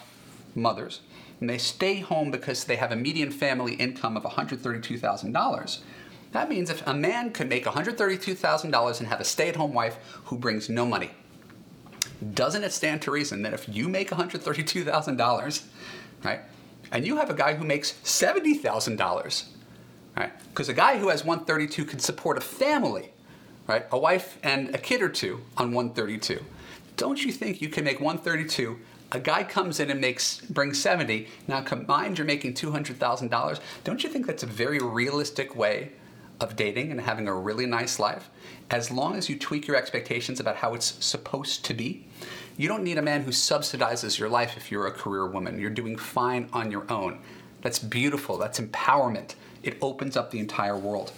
mothers 0.54 1.00
and 1.40 1.48
they 1.48 1.58
stay 1.58 2.00
home 2.00 2.30
because 2.30 2.64
they 2.64 2.76
have 2.76 2.92
a 2.92 2.96
median 2.96 3.30
family 3.30 3.74
income 3.74 4.16
of 4.16 4.22
$132,000, 4.22 5.78
that 6.32 6.48
means 6.48 6.70
if 6.70 6.86
a 6.86 6.94
man 6.94 7.32
could 7.32 7.48
make 7.48 7.64
$132,000 7.64 9.00
and 9.00 9.08
have 9.08 9.20
a 9.20 9.24
stay-at-home 9.24 9.72
wife 9.72 9.98
who 10.26 10.36
brings 10.38 10.68
no 10.68 10.86
money, 10.86 11.10
doesn't 12.34 12.62
it 12.62 12.72
stand 12.72 13.02
to 13.02 13.10
reason 13.10 13.42
that 13.42 13.54
if 13.54 13.68
you 13.68 13.88
make 13.88 14.10
$132,000, 14.10 15.62
right? 16.22 16.40
and 16.92 17.06
you 17.06 17.16
have 17.16 17.30
a 17.30 17.34
guy 17.34 17.54
who 17.54 17.64
makes 17.64 17.92
$70,000, 18.04 19.44
right? 20.16 20.32
Because 20.48 20.68
a 20.68 20.74
guy 20.74 20.98
who 20.98 21.08
has 21.08 21.22
$132 21.22 21.88
can 21.88 21.98
support 21.98 22.36
a 22.38 22.40
family, 22.40 23.10
right? 23.66 23.86
A 23.92 23.98
wife 23.98 24.38
and 24.42 24.74
a 24.74 24.78
kid 24.78 25.02
or 25.02 25.08
two 25.08 25.40
on 25.56 25.72
$132, 25.72 26.42
Don't 26.96 27.24
you 27.24 27.32
think 27.32 27.62
you 27.62 27.68
can 27.68 27.84
make 27.84 28.00
132? 28.00 28.78
A 29.12 29.18
guy 29.18 29.42
comes 29.42 29.80
in 29.80 29.90
and 29.90 30.00
makes 30.00 30.40
brings 30.42 30.80
70. 30.80 31.26
Now 31.48 31.62
combined, 31.62 32.18
you're 32.18 32.26
making 32.26 32.54
$200,000. 32.54 33.60
Don't 33.82 34.04
you 34.04 34.08
think 34.08 34.26
that's 34.26 34.44
a 34.44 34.46
very 34.46 34.78
realistic 34.78 35.56
way 35.56 35.92
of 36.40 36.54
dating 36.56 36.90
and 36.90 37.00
having 37.00 37.26
a 37.26 37.34
really 37.34 37.66
nice 37.66 37.98
life? 37.98 38.30
As 38.70 38.90
long 38.90 39.16
as 39.16 39.28
you 39.28 39.36
tweak 39.36 39.66
your 39.66 39.76
expectations 39.76 40.38
about 40.38 40.56
how 40.56 40.74
it's 40.74 41.04
supposed 41.04 41.64
to 41.64 41.74
be, 41.74 42.06
you 42.56 42.68
don't 42.68 42.84
need 42.84 42.98
a 42.98 43.02
man 43.02 43.22
who 43.22 43.32
subsidizes 43.32 44.18
your 44.18 44.28
life 44.28 44.56
if 44.56 44.70
you're 44.70 44.86
a 44.86 44.92
career 44.92 45.26
woman. 45.26 45.58
You're 45.58 45.70
doing 45.70 45.96
fine 45.96 46.48
on 46.52 46.70
your 46.70 46.90
own. 46.90 47.18
That's 47.62 47.78
beautiful. 47.80 48.38
That's 48.38 48.60
empowerment. 48.60 49.34
It 49.62 49.76
opens 49.82 50.16
up 50.16 50.30
the 50.30 50.38
entire 50.38 50.76
world. 50.76 51.12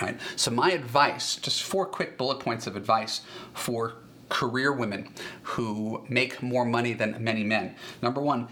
Right? 0.00 0.18
So 0.36 0.50
my 0.50 0.70
advice, 0.70 1.36
just 1.36 1.62
four 1.62 1.84
quick 1.84 2.16
bullet 2.16 2.40
points 2.40 2.66
of 2.66 2.76
advice 2.76 3.20
for 3.52 3.96
career 4.30 4.72
women 4.72 5.12
who 5.42 6.04
make 6.08 6.42
more 6.42 6.64
money 6.64 6.94
than 6.94 7.22
many 7.22 7.44
men. 7.44 7.74
Number 8.00 8.22
one, 8.22 8.48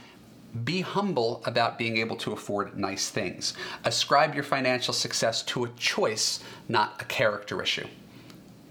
be 0.64 0.80
humble 0.80 1.42
about 1.44 1.78
being 1.78 1.96
able 1.98 2.16
to 2.16 2.32
afford 2.32 2.78
nice 2.78 3.10
things. 3.10 3.54
Ascribe 3.84 4.34
your 4.34 4.44
financial 4.44 4.92
success 4.92 5.42
to 5.44 5.64
a 5.64 5.68
choice, 5.70 6.40
not 6.68 7.00
a 7.00 7.04
character 7.04 7.62
issue. 7.62 7.86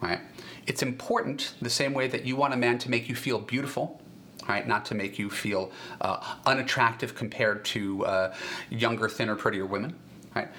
Right? 0.02 0.20
It's 0.68 0.84
important 0.84 1.54
the 1.62 1.70
same 1.70 1.94
way 1.94 2.08
that 2.08 2.26
you 2.26 2.36
want 2.36 2.54
a 2.54 2.58
man 2.58 2.78
to 2.80 2.92
make 2.92 3.08
you 3.10 3.16
feel 3.16 3.40
beautiful, 3.40 4.02
right? 4.48 4.68
Not 4.68 4.86
to 4.86 4.96
make 4.96 5.18
you 5.18 5.30
feel 5.30 5.72
uh, 6.02 6.36
unattractive 6.46 7.16
compared 7.16 7.64
to 7.66 8.06
uh, 8.06 8.36
younger, 8.70 9.08
thinner, 9.08 9.36
prettier 9.36 9.66
women, 9.66 9.96
right? 10.36 10.50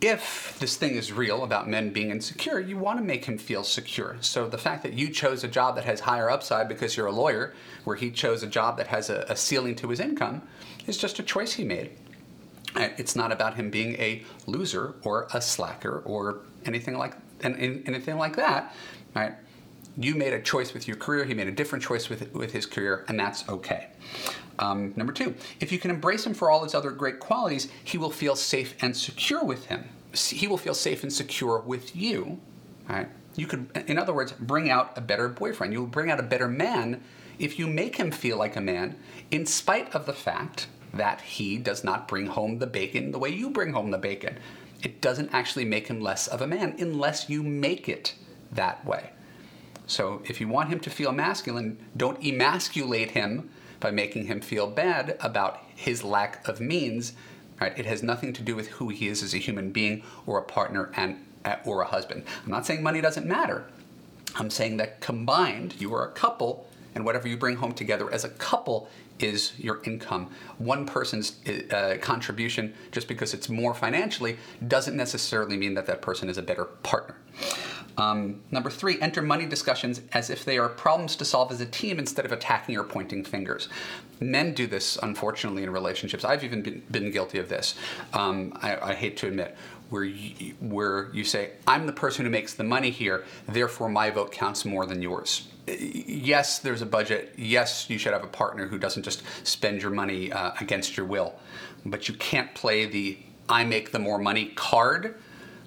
If 0.00 0.58
this 0.58 0.76
thing 0.76 0.94
is 0.94 1.10
real 1.10 1.42
about 1.42 1.68
men 1.68 1.90
being 1.90 2.10
insecure, 2.10 2.60
you 2.60 2.76
want 2.76 2.98
to 2.98 3.04
make 3.04 3.24
him 3.24 3.38
feel 3.38 3.64
secure. 3.64 4.16
So 4.20 4.46
the 4.46 4.58
fact 4.58 4.82
that 4.82 4.92
you 4.92 5.08
chose 5.08 5.42
a 5.42 5.48
job 5.48 5.74
that 5.76 5.84
has 5.84 6.00
higher 6.00 6.30
upside 6.30 6.68
because 6.68 6.96
you're 6.96 7.06
a 7.06 7.12
lawyer, 7.12 7.54
where 7.84 7.96
he 7.96 8.10
chose 8.10 8.42
a 8.42 8.46
job 8.46 8.76
that 8.76 8.88
has 8.88 9.08
a, 9.08 9.24
a 9.28 9.36
ceiling 9.36 9.74
to 9.76 9.88
his 9.88 10.00
income, 10.00 10.42
is 10.86 10.98
just 10.98 11.18
a 11.18 11.22
choice 11.22 11.54
he 11.54 11.64
made. 11.64 11.92
It's 12.76 13.16
not 13.16 13.32
about 13.32 13.54
him 13.54 13.70
being 13.70 13.94
a 13.94 14.22
loser 14.46 14.96
or 15.02 15.28
a 15.32 15.40
slacker 15.40 16.00
or 16.00 16.40
anything 16.66 16.98
like 16.98 17.14
anything 17.42 18.18
like 18.18 18.36
that 18.36 18.74
right? 19.16 19.34
You 19.96 20.14
made 20.14 20.34
a 20.34 20.42
choice 20.42 20.74
with 20.74 20.86
your 20.86 20.98
career, 20.98 21.24
he 21.24 21.34
made 21.34 21.48
a 21.48 21.52
different 21.52 21.82
choice 21.82 22.08
with, 22.08 22.32
with 22.34 22.52
his 22.52 22.66
career, 22.66 23.04
and 23.08 23.18
that's 23.18 23.48
okay. 23.48 23.88
Um, 24.58 24.92
number 24.96 25.12
two, 25.12 25.34
if 25.60 25.70
you 25.70 25.78
can 25.78 25.90
embrace 25.90 26.26
him 26.26 26.34
for 26.34 26.50
all 26.50 26.64
his 26.64 26.74
other 26.74 26.90
great 26.90 27.20
qualities, 27.20 27.68
he 27.84 27.98
will 27.98 28.10
feel 28.10 28.36
safe 28.36 28.74
and 28.80 28.96
secure 28.96 29.44
with 29.44 29.66
him. 29.66 29.88
He 30.14 30.46
will 30.46 30.58
feel 30.58 30.74
safe 30.74 31.02
and 31.02 31.12
secure 31.12 31.58
with 31.60 31.94
you, 31.94 32.40
right? 32.88 33.08
You 33.34 33.46
could, 33.46 33.68
in 33.86 33.98
other 33.98 34.14
words, 34.14 34.32
bring 34.32 34.70
out 34.70 34.96
a 34.96 35.02
better 35.02 35.28
boyfriend. 35.28 35.72
You 35.72 35.80
will 35.80 35.86
bring 35.86 36.10
out 36.10 36.18
a 36.18 36.22
better 36.22 36.48
man 36.48 37.02
if 37.38 37.58
you 37.58 37.66
make 37.66 37.96
him 37.96 38.10
feel 38.10 38.38
like 38.38 38.56
a 38.56 38.60
man, 38.62 38.96
in 39.30 39.44
spite 39.44 39.94
of 39.94 40.06
the 40.06 40.14
fact 40.14 40.68
that 40.94 41.20
he 41.20 41.58
does 41.58 41.84
not 41.84 42.08
bring 42.08 42.28
home 42.28 42.58
the 42.58 42.66
bacon 42.66 43.10
the 43.10 43.18
way 43.18 43.28
you 43.28 43.50
bring 43.50 43.74
home 43.74 43.90
the 43.90 43.98
bacon. 43.98 44.38
It 44.82 45.00
doesn't 45.00 45.34
actually 45.34 45.64
make 45.66 45.88
him 45.88 46.00
less 46.00 46.26
of 46.26 46.40
a 46.40 46.46
man 46.46 46.76
unless 46.78 47.28
you 47.28 47.42
make 47.42 47.88
it 47.88 48.14
that 48.52 48.84
way. 48.86 49.10
So 49.86 50.22
if 50.24 50.40
you 50.40 50.48
want 50.48 50.70
him 50.70 50.80
to 50.80 50.90
feel 50.90 51.12
masculine, 51.12 51.78
don't 51.96 52.24
emasculate 52.24 53.12
him 53.12 53.50
by 53.86 53.92
making 53.92 54.26
him 54.26 54.40
feel 54.40 54.66
bad 54.66 55.16
about 55.20 55.62
his 55.76 56.02
lack 56.02 56.48
of 56.48 56.60
means. 56.60 57.12
Right? 57.60 57.72
It 57.78 57.86
has 57.86 58.02
nothing 58.02 58.32
to 58.32 58.42
do 58.42 58.56
with 58.56 58.66
who 58.66 58.88
he 58.88 59.06
is 59.06 59.22
as 59.22 59.32
a 59.32 59.38
human 59.38 59.70
being 59.70 60.02
or 60.26 60.40
a 60.40 60.42
partner 60.42 60.90
and 60.96 61.24
or 61.64 61.82
a 61.82 61.84
husband. 61.86 62.24
I'm 62.44 62.50
not 62.50 62.66
saying 62.66 62.82
money 62.82 63.00
doesn't 63.00 63.26
matter. 63.26 63.64
I'm 64.34 64.50
saying 64.50 64.78
that 64.78 65.00
combined, 65.00 65.76
you 65.78 65.94
are 65.94 66.04
a 66.04 66.10
couple, 66.10 66.68
and 66.96 67.04
whatever 67.04 67.28
you 67.28 67.36
bring 67.36 67.54
home 67.54 67.74
together 67.74 68.12
as 68.12 68.24
a 68.24 68.28
couple 68.30 68.88
is 69.20 69.52
your 69.56 69.80
income. 69.84 70.30
One 70.58 70.84
person's 70.84 71.36
uh, 71.70 71.98
contribution, 72.00 72.74
just 72.90 73.06
because 73.06 73.34
it's 73.34 73.48
more 73.48 73.72
financially, 73.72 74.36
doesn't 74.66 74.96
necessarily 74.96 75.56
mean 75.56 75.74
that 75.74 75.86
that 75.86 76.02
person 76.02 76.28
is 76.28 76.38
a 76.38 76.42
better 76.42 76.64
partner. 76.64 77.14
Um, 77.98 78.42
number 78.50 78.70
three, 78.70 79.00
enter 79.00 79.22
money 79.22 79.46
discussions 79.46 80.02
as 80.12 80.28
if 80.30 80.44
they 80.44 80.58
are 80.58 80.68
problems 80.68 81.16
to 81.16 81.24
solve 81.24 81.50
as 81.50 81.60
a 81.60 81.66
team 81.66 81.98
instead 81.98 82.24
of 82.24 82.32
attacking 82.32 82.76
or 82.76 82.84
pointing 82.84 83.24
fingers. 83.24 83.68
Men 84.20 84.54
do 84.54 84.66
this, 84.66 84.98
unfortunately, 85.02 85.62
in 85.62 85.70
relationships. 85.70 86.24
I've 86.24 86.44
even 86.44 86.62
been, 86.62 86.82
been 86.90 87.10
guilty 87.10 87.38
of 87.38 87.48
this. 87.48 87.74
Um, 88.12 88.58
I, 88.62 88.90
I, 88.90 88.94
hate 88.94 89.16
to 89.18 89.28
admit, 89.28 89.56
where 89.90 90.04
you, 90.04 90.54
where 90.60 91.10
you 91.12 91.24
say, 91.24 91.52
I'm 91.66 91.86
the 91.86 91.92
person 91.92 92.24
who 92.24 92.30
makes 92.30 92.54
the 92.54 92.64
money 92.64 92.90
here, 92.90 93.24
therefore 93.48 93.88
my 93.88 94.10
vote 94.10 94.32
counts 94.32 94.64
more 94.64 94.86
than 94.86 95.02
yours. 95.02 95.48
Yes, 95.66 96.58
there's 96.60 96.82
a 96.82 96.86
budget. 96.86 97.34
Yes, 97.36 97.90
you 97.90 97.98
should 97.98 98.12
have 98.12 98.24
a 98.24 98.28
partner 98.28 98.66
who 98.66 98.78
doesn't 98.78 99.02
just 99.02 99.22
spend 99.42 99.82
your 99.82 99.90
money 99.90 100.32
uh, 100.32 100.52
against 100.60 100.96
your 100.96 101.06
will. 101.06 101.34
But 101.84 102.08
you 102.08 102.14
can't 102.14 102.54
play 102.54 102.86
the 102.86 103.18
I 103.48 103.64
make 103.64 103.92
the 103.92 103.98
more 103.98 104.18
money 104.18 104.46
card 104.46 105.14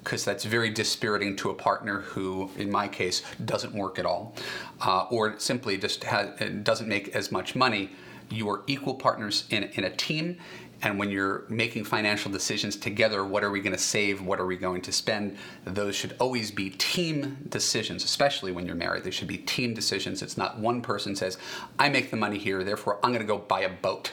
because 0.10 0.26
that's 0.26 0.44
very 0.44 0.72
dispiriting 0.72 1.36
to 1.36 1.52
a 1.52 1.54
partner 1.54 2.00
who, 2.00 2.50
in 2.58 2.72
my 2.72 2.88
case, 2.88 3.22
doesn't 3.46 3.76
work 3.76 4.00
at 4.00 4.08
all, 4.08 4.34
uh, 4.82 5.06
or 5.12 5.38
simply 5.38 5.78
just 5.78 6.04
has, 6.04 6.30
doesn't 6.64 6.88
make 6.88 7.10
as 7.10 7.32
much 7.32 7.56
money. 7.56 7.92
You 8.32 8.50
are 8.50 8.64
equal 8.66 8.96
partners 8.96 9.46
in, 9.52 9.66
in 9.66 9.84
a 9.84 9.92
team, 9.92 10.40
and 10.82 10.98
when 10.98 11.12
you're 11.12 11.44
making 11.48 11.84
financial 11.84 12.32
decisions 12.32 12.76
together, 12.76 13.24
what 13.24 13.44
are 13.44 13.52
we 13.52 13.60
going 13.60 13.76
to 13.76 13.82
save? 13.82 14.20
What 14.24 14.40
are 14.40 14.48
we 14.48 14.58
going 14.58 14.82
to 14.82 14.92
spend? 14.92 15.38
Those 15.64 15.96
should 15.96 16.16
always 16.20 16.50
be 16.50 16.72
team 16.72 17.46
decisions, 17.48 18.04
especially 18.04 18.52
when 18.52 18.66
you're 18.66 18.76
married. 18.76 19.04
They 19.04 19.12
should 19.12 19.28
be 19.28 19.38
team 19.38 19.76
decisions. 19.76 20.24
It's 20.24 20.38
not 20.38 20.58
one 20.58 20.82
person 20.82 21.16
says, 21.16 21.38
I 21.78 21.90
make 21.90 22.10
the 22.10 22.18
money 22.18 22.40
here, 22.40 22.64
therefore 22.64 22.98
I'm 23.04 23.12
going 23.12 23.22
to 23.22 23.28
go 23.28 23.38
buy 23.38 23.62
a 23.62 23.70
boat. 23.70 24.12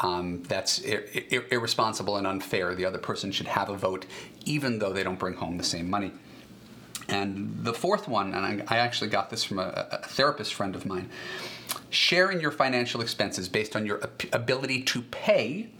Um, 0.00 0.42
that's 0.44 0.80
ir- 0.80 1.06
ir- 1.30 1.46
irresponsible 1.50 2.16
and 2.16 2.26
unfair. 2.26 2.74
The 2.74 2.84
other 2.84 2.98
person 2.98 3.30
should 3.32 3.46
have 3.46 3.68
a 3.68 3.76
vote, 3.76 4.06
even 4.44 4.78
though 4.78 4.92
they 4.92 5.02
don't 5.02 5.18
bring 5.18 5.34
home 5.34 5.56
the 5.56 5.64
same 5.64 5.88
money. 5.88 6.12
And 7.08 7.64
the 7.64 7.72
fourth 7.72 8.06
one, 8.06 8.34
and 8.34 8.62
I, 8.68 8.76
I 8.76 8.78
actually 8.78 9.08
got 9.08 9.30
this 9.30 9.42
from 9.42 9.58
a, 9.58 9.88
a, 9.92 9.98
therapist 10.06 10.52
friend 10.52 10.74
of 10.74 10.84
mine 10.84 11.08
sharing 11.90 12.40
your 12.40 12.50
financial 12.50 13.00
expenses 13.00 13.48
based 13.48 13.74
on 13.74 13.86
your 13.86 14.00
ability 14.32 14.82
to 14.82 15.00
pay 15.02 15.70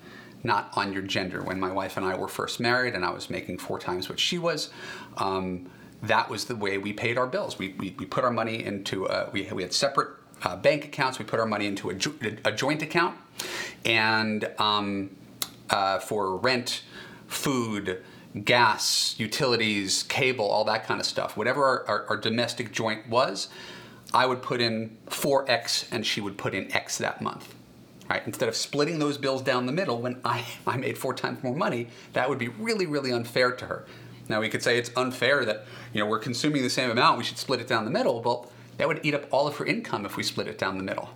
not 0.42 0.70
on 0.76 0.92
your 0.92 1.02
gender. 1.02 1.42
When 1.42 1.58
my 1.58 1.70
wife 1.70 1.96
and 1.96 2.06
I 2.06 2.16
were 2.16 2.28
first 2.28 2.60
married 2.60 2.94
and 2.94 3.04
I 3.04 3.10
was 3.10 3.28
making 3.28 3.58
four 3.58 3.78
times 3.78 4.08
what 4.08 4.20
she 4.20 4.38
was, 4.38 4.70
um, 5.16 5.68
that 6.02 6.30
was 6.30 6.44
the 6.44 6.56
way 6.56 6.78
we 6.78 6.92
paid 6.92 7.18
our 7.18 7.26
bills. 7.26 7.58
We, 7.58 7.74
we, 7.78 7.94
we 7.98 8.06
put 8.06 8.24
our 8.24 8.30
money 8.30 8.64
into, 8.64 9.06
a, 9.06 9.28
we, 9.32 9.50
we 9.52 9.62
had 9.62 9.72
separate 9.72 10.10
uh, 10.44 10.56
bank 10.56 10.84
accounts, 10.84 11.18
we 11.18 11.24
put 11.24 11.40
our 11.40 11.46
money 11.46 11.66
into 11.66 11.90
a, 11.90 11.94
a 12.44 12.52
joint 12.52 12.82
account, 12.82 13.16
and 13.84 14.50
um, 14.58 15.10
uh, 15.70 15.98
for 15.98 16.36
rent, 16.36 16.82
food, 17.26 18.02
gas, 18.44 19.14
utilities, 19.18 20.02
cable, 20.04 20.46
all 20.46 20.64
that 20.64 20.84
kind 20.84 21.00
of 21.00 21.06
stuff, 21.06 21.36
whatever 21.36 21.64
our, 21.64 21.88
our, 21.88 22.06
our 22.10 22.16
domestic 22.16 22.72
joint 22.72 23.08
was, 23.08 23.48
I 24.12 24.26
would 24.26 24.42
put 24.42 24.60
in 24.60 24.96
4X 25.08 25.88
and 25.90 26.06
she 26.06 26.20
would 26.20 26.38
put 26.38 26.54
in 26.54 26.72
X 26.72 26.98
that 26.98 27.20
month. 27.20 27.54
Right? 28.08 28.22
Instead 28.24 28.48
of 28.48 28.56
splitting 28.56 28.98
those 28.98 29.18
bills 29.18 29.42
down 29.42 29.66
the 29.66 29.72
middle 29.72 30.00
when 30.00 30.20
I, 30.24 30.44
I 30.66 30.76
made 30.76 30.96
four 30.96 31.14
times 31.14 31.42
more 31.42 31.54
money, 31.54 31.88
that 32.14 32.28
would 32.28 32.38
be 32.38 32.48
really, 32.48 32.86
really 32.86 33.12
unfair 33.12 33.52
to 33.52 33.66
her. 33.66 33.84
Now 34.28 34.40
we 34.40 34.48
could 34.48 34.62
say 34.62 34.78
it's 34.78 34.90
unfair 34.96 35.44
that 35.44 35.64
you 35.92 36.00
know 36.00 36.06
we're 36.06 36.18
consuming 36.18 36.62
the 36.62 36.70
same 36.70 36.90
amount, 36.90 37.18
we 37.18 37.24
should 37.24 37.38
split 37.38 37.60
it 37.60 37.66
down 37.66 37.84
the 37.84 37.90
middle. 37.90 38.20
Well, 38.22 38.50
that 38.76 38.86
would 38.86 39.00
eat 39.02 39.14
up 39.14 39.24
all 39.30 39.48
of 39.48 39.56
her 39.56 39.64
income 39.64 40.04
if 40.04 40.16
we 40.16 40.22
split 40.22 40.46
it 40.46 40.58
down 40.58 40.76
the 40.76 40.84
middle. 40.84 41.10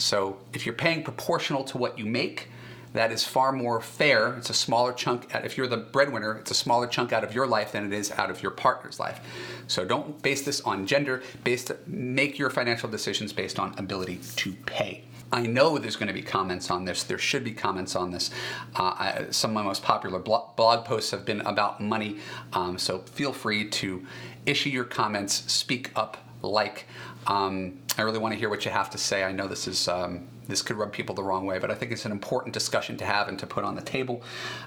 So 0.00 0.38
if 0.52 0.66
you're 0.66 0.74
paying 0.74 1.02
proportional 1.02 1.64
to 1.64 1.78
what 1.78 1.98
you 1.98 2.06
make, 2.06 2.48
that 2.92 3.12
is 3.12 3.22
far 3.24 3.52
more 3.52 3.80
fair. 3.80 4.34
It's 4.34 4.50
a 4.50 4.54
smaller 4.54 4.92
chunk. 4.92 5.32
If 5.32 5.56
you're 5.56 5.68
the 5.68 5.76
breadwinner, 5.76 6.38
it's 6.38 6.50
a 6.50 6.54
smaller 6.54 6.88
chunk 6.88 7.12
out 7.12 7.22
of 7.22 7.34
your 7.34 7.46
life 7.46 7.72
than 7.72 7.86
it 7.86 7.92
is 7.92 8.10
out 8.12 8.30
of 8.30 8.42
your 8.42 8.50
partner's 8.50 8.98
life. 8.98 9.20
So 9.68 9.84
don't 9.84 10.20
base 10.22 10.42
this 10.42 10.60
on 10.62 10.86
gender. 10.86 11.22
Based, 11.44 11.70
make 11.86 12.38
your 12.38 12.50
financial 12.50 12.88
decisions 12.88 13.32
based 13.32 13.60
on 13.60 13.78
ability 13.78 14.18
to 14.36 14.52
pay. 14.66 15.04
I 15.32 15.42
know 15.46 15.78
there's 15.78 15.94
going 15.94 16.08
to 16.08 16.12
be 16.12 16.22
comments 16.22 16.70
on 16.72 16.84
this. 16.84 17.04
There 17.04 17.18
should 17.18 17.44
be 17.44 17.52
comments 17.52 17.94
on 17.94 18.10
this. 18.10 18.30
Uh, 18.74 18.82
I, 18.82 19.26
some 19.30 19.52
of 19.52 19.54
my 19.54 19.62
most 19.62 19.84
popular 19.84 20.18
blog, 20.18 20.84
posts 20.84 21.12
have 21.12 21.24
been 21.24 21.40
about 21.42 21.80
money, 21.80 22.18
um, 22.52 22.78
so 22.78 22.98
feel 22.98 23.32
free 23.32 23.68
to 23.68 24.04
issue 24.44 24.70
your 24.70 24.82
comments, 24.84 25.44
speak 25.52 25.92
up, 25.94 26.16
like. 26.42 26.86
Um, 27.26 27.78
I 27.98 28.02
really 28.02 28.18
want 28.18 28.32
to 28.32 28.38
hear 28.38 28.48
what 28.48 28.64
you 28.64 28.70
have 28.70 28.90
to 28.90 28.98
say. 28.98 29.24
I 29.24 29.32
know 29.32 29.46
this 29.46 29.68
is 29.68 29.88
um, 29.88 30.28
this 30.48 30.62
could 30.62 30.76
rub 30.76 30.92
people 30.92 31.14
the 31.14 31.22
wrong 31.22 31.46
way, 31.46 31.58
but 31.58 31.70
I 31.70 31.74
think 31.74 31.92
it's 31.92 32.04
an 32.04 32.12
important 32.12 32.52
discussion 32.52 32.96
to 32.98 33.04
have 33.04 33.28
and 33.28 33.38
to 33.38 33.46
put 33.46 33.64
on 33.64 33.76
the 33.76 33.82
table. 33.82 34.22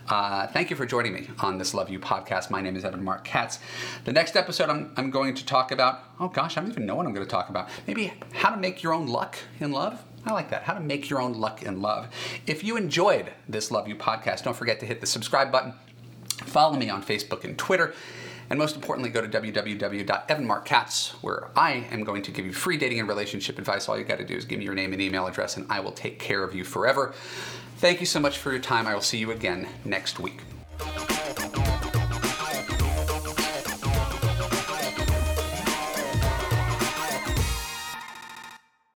Uh, 0.07 0.47
thank 0.47 0.69
you 0.69 0.75
for 0.75 0.85
joining 0.85 1.13
me 1.13 1.27
on 1.39 1.57
this 1.57 1.73
Love 1.73 1.89
U 1.89 1.99
podcast. 1.99 2.49
My 2.49 2.61
name 2.61 2.75
is 2.75 2.85
Evan 2.85 3.03
Marc 3.03 3.23
Katz. 3.23 3.59
The 4.05 4.13
next 4.13 4.35
episode, 4.35 4.69
I'm, 4.69 4.93
I'm 4.97 5.11
going 5.11 5.35
to 5.35 5.45
talk 5.45 5.71
about, 5.71 6.03
oh 6.19 6.29
gosh, 6.29 6.57
I 6.57 6.61
don't 6.61 6.71
even 6.71 6.85
know 6.85 6.95
what 6.95 7.05
I'm 7.05 7.13
going 7.13 7.25
to 7.25 7.31
talk 7.31 7.49
about. 7.49 7.69
Maybe 7.85 8.13
how 8.33 8.49
to 8.49 8.57
make 8.57 8.81
your 8.81 8.93
own 8.93 9.07
luck 9.07 9.37
in 9.59 9.71
love. 9.71 10.01
I 10.25 10.31
like 10.31 10.49
that. 10.51 10.63
How 10.63 10.73
to 10.73 10.79
make 10.79 11.09
your 11.09 11.21
own 11.21 11.33
luck 11.33 11.63
in 11.63 11.81
love. 11.81 12.07
If 12.47 12.63
you 12.63 12.77
enjoyed 12.77 13.33
this 13.49 13.71
Love 13.71 13.89
U 13.89 13.95
podcast, 13.95 14.43
don't 14.43 14.55
forget 14.55 14.79
to 14.79 14.85
hit 14.85 15.01
the 15.01 15.07
subscribe 15.07 15.51
button. 15.51 15.73
Follow 16.45 16.77
me 16.77 16.89
on 16.89 17.03
Facebook 17.03 17.43
and 17.43 17.57
Twitter. 17.57 17.93
And 18.49 18.59
most 18.59 18.75
importantly, 18.75 19.09
go 19.09 19.21
to 19.21 19.27
www.evanmarckatz, 19.27 21.11
where 21.21 21.49
I 21.55 21.87
am 21.91 22.03
going 22.03 22.21
to 22.23 22.31
give 22.31 22.45
you 22.45 22.53
free 22.53 22.77
dating 22.77 22.99
and 22.99 23.07
relationship 23.07 23.57
advice. 23.57 23.87
All 23.87 23.97
you 23.97 24.03
got 24.03 24.19
to 24.19 24.25
do 24.25 24.35
is 24.35 24.45
give 24.45 24.59
me 24.59 24.65
your 24.65 24.75
name 24.75 24.93
and 24.93 25.01
email 25.01 25.27
address, 25.27 25.57
and 25.57 25.65
I 25.69 25.79
will 25.79 25.91
take 25.91 26.19
care 26.19 26.43
of 26.43 26.53
you 26.53 26.63
forever. 26.63 27.13
Thank 27.77 27.99
you 27.99 28.05
so 28.05 28.19
much 28.19 28.37
for 28.37 28.51
your 28.51 28.61
time. 28.61 28.87
I 28.87 28.93
will 28.93 29.01
see 29.01 29.17
you 29.17 29.31
again 29.31 29.67
next 29.85 30.19
week. 30.19 30.41